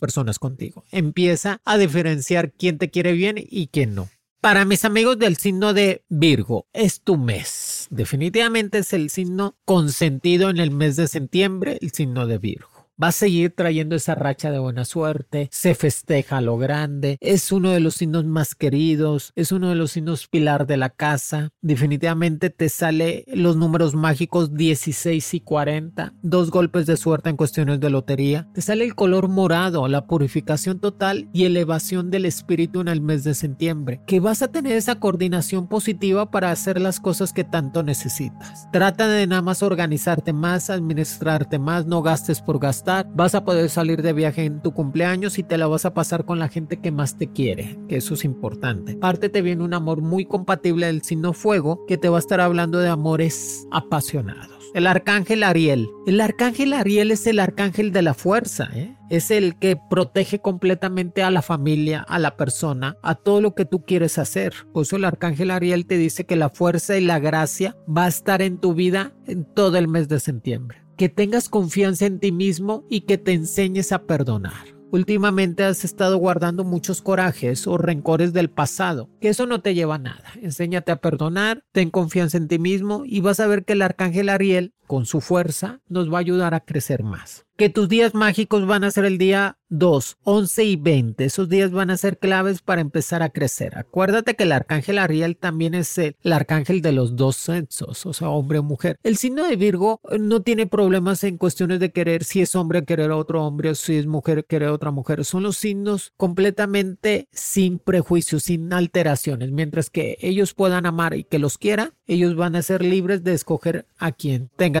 personas 0.00 0.38
contigo. 0.38 0.84
Empieza 0.90 1.62
a 1.64 1.78
diferenciar 1.78 2.52
quién 2.52 2.76
te 2.76 2.90
quiere 2.90 3.12
bien 3.12 3.36
y 3.38 3.68
quién 3.68 3.94
no. 3.94 4.10
Para 4.44 4.66
mis 4.66 4.84
amigos 4.84 5.18
del 5.18 5.38
signo 5.38 5.72
de 5.72 6.04
Virgo, 6.10 6.66
es 6.74 7.00
tu 7.00 7.16
mes. 7.16 7.86
Definitivamente 7.88 8.76
es 8.76 8.92
el 8.92 9.08
signo 9.08 9.56
consentido 9.64 10.50
en 10.50 10.58
el 10.58 10.70
mes 10.70 10.96
de 10.96 11.08
septiembre, 11.08 11.78
el 11.80 11.92
signo 11.92 12.26
de 12.26 12.36
Virgo 12.36 12.73
va 13.02 13.08
a 13.08 13.12
seguir 13.12 13.52
trayendo 13.54 13.96
esa 13.96 14.14
racha 14.14 14.50
de 14.50 14.58
buena 14.58 14.84
suerte, 14.84 15.48
se 15.50 15.74
festeja 15.74 16.38
a 16.38 16.40
lo 16.40 16.56
grande, 16.56 17.18
es 17.20 17.50
uno 17.50 17.70
de 17.70 17.80
los 17.80 17.94
signos 17.94 18.24
más 18.24 18.54
queridos, 18.54 19.32
es 19.34 19.50
uno 19.52 19.68
de 19.68 19.74
los 19.74 19.92
signos 19.92 20.28
pilar 20.28 20.66
de 20.66 20.76
la 20.76 20.90
casa, 20.90 21.50
definitivamente 21.60 22.50
te 22.50 22.68
sale 22.68 23.24
los 23.26 23.56
números 23.56 23.94
mágicos 23.94 24.54
16 24.54 25.34
y 25.34 25.40
40, 25.40 26.14
dos 26.22 26.50
golpes 26.50 26.86
de 26.86 26.96
suerte 26.96 27.30
en 27.30 27.36
cuestiones 27.36 27.80
de 27.80 27.90
lotería, 27.90 28.48
te 28.54 28.62
sale 28.62 28.84
el 28.84 28.94
color 28.94 29.28
morado, 29.28 29.88
la 29.88 30.06
purificación 30.06 30.78
total 30.78 31.28
y 31.32 31.44
elevación 31.44 32.10
del 32.10 32.26
espíritu 32.26 32.80
en 32.80 32.88
el 32.88 33.00
mes 33.00 33.24
de 33.24 33.34
septiembre, 33.34 34.02
que 34.06 34.20
vas 34.20 34.42
a 34.42 34.48
tener 34.48 34.76
esa 34.76 35.00
coordinación 35.00 35.66
positiva 35.66 36.30
para 36.30 36.52
hacer 36.52 36.80
las 36.80 37.00
cosas 37.00 37.32
que 37.32 37.42
tanto 37.42 37.82
necesitas. 37.82 38.68
Trata 38.70 39.08
de 39.08 39.26
nada 39.26 39.42
más 39.42 39.62
organizarte 39.62 40.32
más, 40.32 40.70
administrarte 40.70 41.58
más, 41.58 41.86
no 41.86 42.02
gastes 42.02 42.40
por 42.40 42.60
gastar 42.60 42.83
vas 43.14 43.34
a 43.34 43.44
poder 43.44 43.70
salir 43.70 44.02
de 44.02 44.12
viaje 44.12 44.44
en 44.44 44.60
tu 44.60 44.72
cumpleaños 44.72 45.38
y 45.38 45.42
te 45.42 45.58
la 45.58 45.66
vas 45.66 45.84
a 45.84 45.94
pasar 45.94 46.24
con 46.24 46.38
la 46.38 46.48
gente 46.48 46.80
que 46.80 46.90
más 46.90 47.16
te 47.16 47.28
quiere, 47.28 47.78
que 47.88 47.96
eso 47.96 48.14
es 48.14 48.24
importante. 48.24 48.96
Parte 48.96 49.28
te 49.28 49.42
viene 49.42 49.64
un 49.64 49.74
amor 49.74 50.00
muy 50.00 50.24
compatible 50.24 50.86
del 50.86 51.02
signo 51.02 51.32
fuego 51.32 51.84
que 51.86 51.98
te 51.98 52.08
va 52.08 52.16
a 52.16 52.20
estar 52.20 52.40
hablando 52.40 52.78
de 52.78 52.88
amores 52.88 53.66
apasionados. 53.70 54.54
El 54.74 54.88
arcángel 54.88 55.44
Ariel. 55.44 55.88
El 56.04 56.20
arcángel 56.20 56.72
Ariel 56.72 57.12
es 57.12 57.28
el 57.28 57.38
arcángel 57.38 57.92
de 57.92 58.02
la 58.02 58.12
fuerza, 58.12 58.68
¿eh? 58.74 58.96
es 59.08 59.30
el 59.30 59.56
que 59.56 59.78
protege 59.88 60.40
completamente 60.40 61.22
a 61.22 61.30
la 61.30 61.42
familia, 61.42 62.04
a 62.08 62.18
la 62.18 62.36
persona, 62.36 62.96
a 63.00 63.14
todo 63.14 63.40
lo 63.40 63.54
que 63.54 63.66
tú 63.66 63.84
quieres 63.84 64.18
hacer. 64.18 64.52
Por 64.72 64.82
eso 64.82 64.96
el 64.96 65.04
arcángel 65.04 65.52
Ariel 65.52 65.86
te 65.86 65.96
dice 65.96 66.26
que 66.26 66.34
la 66.34 66.50
fuerza 66.50 66.96
y 66.96 67.02
la 67.02 67.20
gracia 67.20 67.76
va 67.86 68.06
a 68.06 68.08
estar 68.08 68.42
en 68.42 68.58
tu 68.58 68.74
vida 68.74 69.12
en 69.28 69.44
todo 69.44 69.78
el 69.78 69.86
mes 69.86 70.08
de 70.08 70.18
septiembre 70.18 70.83
que 70.96 71.08
tengas 71.08 71.48
confianza 71.48 72.06
en 72.06 72.20
ti 72.20 72.32
mismo 72.32 72.84
y 72.88 73.02
que 73.02 73.18
te 73.18 73.32
enseñes 73.32 73.92
a 73.92 74.06
perdonar. 74.06 74.74
Últimamente 74.90 75.64
has 75.64 75.84
estado 75.84 76.18
guardando 76.18 76.62
muchos 76.62 77.02
corajes 77.02 77.66
o 77.66 77.76
rencores 77.76 78.32
del 78.32 78.48
pasado, 78.48 79.10
que 79.20 79.28
eso 79.28 79.44
no 79.44 79.60
te 79.60 79.74
lleva 79.74 79.96
a 79.96 79.98
nada. 79.98 80.24
Enséñate 80.40 80.92
a 80.92 81.00
perdonar, 81.00 81.64
ten 81.72 81.90
confianza 81.90 82.36
en 82.36 82.46
ti 82.46 82.60
mismo 82.60 83.02
y 83.04 83.20
vas 83.20 83.40
a 83.40 83.48
ver 83.48 83.64
que 83.64 83.72
el 83.72 83.82
arcángel 83.82 84.28
Ariel, 84.28 84.72
con 84.86 85.04
su 85.04 85.20
fuerza, 85.20 85.80
nos 85.88 86.12
va 86.12 86.18
a 86.18 86.20
ayudar 86.20 86.54
a 86.54 86.60
crecer 86.60 87.02
más 87.02 87.44
que 87.56 87.68
tus 87.68 87.88
días 87.88 88.14
mágicos 88.14 88.66
van 88.66 88.82
a 88.82 88.90
ser 88.90 89.04
el 89.04 89.16
día 89.16 89.58
2, 89.68 90.18
11 90.24 90.64
y 90.64 90.76
20. 90.76 91.24
Esos 91.24 91.48
días 91.48 91.70
van 91.70 91.90
a 91.90 91.96
ser 91.96 92.18
claves 92.18 92.62
para 92.62 92.80
empezar 92.80 93.22
a 93.22 93.30
crecer. 93.30 93.78
Acuérdate 93.78 94.34
que 94.34 94.44
el 94.44 94.52
arcángel 94.52 94.98
Ariel 94.98 95.36
también 95.36 95.74
es 95.74 95.96
el, 95.98 96.16
arcángel 96.24 96.82
de 96.82 96.92
los 96.92 97.16
dos 97.16 97.36
sexos, 97.36 98.06
o 98.06 98.12
sea, 98.12 98.28
hombre 98.28 98.58
o 98.58 98.62
mujer. 98.62 98.96
El 99.02 99.16
signo 99.16 99.46
de 99.46 99.56
Virgo 99.56 100.00
no 100.18 100.42
tiene 100.42 100.66
problemas 100.66 101.22
en 101.24 101.38
cuestiones 101.38 101.80
de 101.80 101.92
querer 101.92 102.24
si 102.24 102.40
es 102.40 102.56
hombre 102.56 102.84
querer 102.84 103.12
a 103.12 103.16
otro 103.16 103.44
hombre 103.44 103.70
o 103.70 103.74
si 103.74 103.96
es 103.96 104.06
mujer 104.06 104.44
querer 104.46 104.68
a 104.68 104.72
otra 104.72 104.90
mujer. 104.90 105.24
Son 105.24 105.42
los 105.42 105.56
signos 105.56 106.12
completamente 106.16 107.28
sin 107.32 107.78
prejuicios, 107.78 108.44
sin 108.44 108.72
alteraciones. 108.72 109.52
Mientras 109.52 109.90
que 109.90 110.16
ellos 110.20 110.54
puedan 110.54 110.86
amar 110.86 111.14
y 111.14 111.24
que 111.24 111.38
los 111.38 111.58
quiera, 111.58 111.92
ellos 112.06 112.34
van 112.34 112.56
a 112.56 112.62
ser 112.62 112.82
libres 112.82 113.22
de 113.22 113.34
escoger 113.34 113.86
a 113.98 114.12
quien 114.12 114.50
tenga 114.56 114.80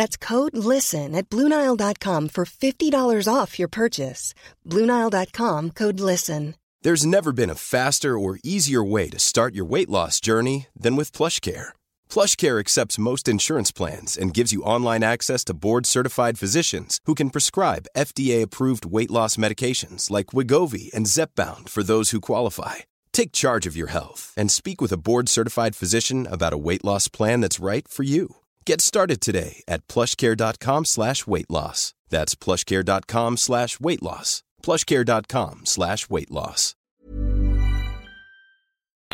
That's 0.00 0.16
code 0.16 0.56
LISTEN 0.56 1.14
at 1.14 1.28
Bluenile.com 1.28 2.28
for 2.28 2.46
$50 2.46 3.28
off 3.28 3.58
your 3.58 3.68
purchase. 3.68 4.32
Bluenile.com 4.66 5.72
code 5.72 6.00
LISTEN. 6.00 6.54
There's 6.80 7.04
never 7.04 7.32
been 7.32 7.50
a 7.50 7.64
faster 7.74 8.18
or 8.18 8.38
easier 8.42 8.82
way 8.82 9.10
to 9.10 9.18
start 9.18 9.54
your 9.54 9.66
weight 9.66 9.90
loss 9.90 10.18
journey 10.18 10.68
than 10.74 10.96
with 10.96 11.12
PlushCare. 11.12 11.74
PlushCare 12.08 12.58
accepts 12.58 13.04
most 13.10 13.28
insurance 13.28 13.70
plans 13.70 14.16
and 14.16 14.32
gives 14.32 14.54
you 14.54 14.62
online 14.62 15.02
access 15.02 15.44
to 15.44 15.60
board 15.66 15.84
certified 15.84 16.38
physicians 16.38 16.98
who 17.04 17.14
can 17.14 17.28
prescribe 17.28 17.90
FDA 17.94 18.40
approved 18.40 18.86
weight 18.86 19.10
loss 19.10 19.36
medications 19.36 20.08
like 20.08 20.32
Wigovi 20.36 20.90
and 20.94 21.04
Zepbound 21.04 21.68
for 21.68 21.82
those 21.82 22.08
who 22.12 22.22
qualify. 22.22 22.76
Take 23.12 23.32
charge 23.32 23.66
of 23.66 23.76
your 23.76 23.88
health 23.88 24.32
and 24.34 24.50
speak 24.50 24.80
with 24.80 24.92
a 24.92 25.02
board 25.08 25.28
certified 25.28 25.76
physician 25.76 26.26
about 26.26 26.54
a 26.54 26.62
weight 26.66 26.84
loss 26.86 27.06
plan 27.06 27.42
that's 27.42 27.60
right 27.60 27.86
for 27.86 28.04
you. 28.04 28.36
Get 28.66 28.80
started 28.80 29.20
today 29.20 29.62
at 29.68 29.86
plushcare.com 29.88 30.84
slash 30.84 31.26
weight 31.26 31.50
loss. 31.50 31.94
That's 32.08 32.34
plushcare.com 32.34 33.36
slash 33.36 33.78
weight 33.80 34.02
loss. 34.02 34.42
plushcare.com 34.62 35.66
slash 35.66 36.08
weight 36.08 36.30
loss. 36.30 36.76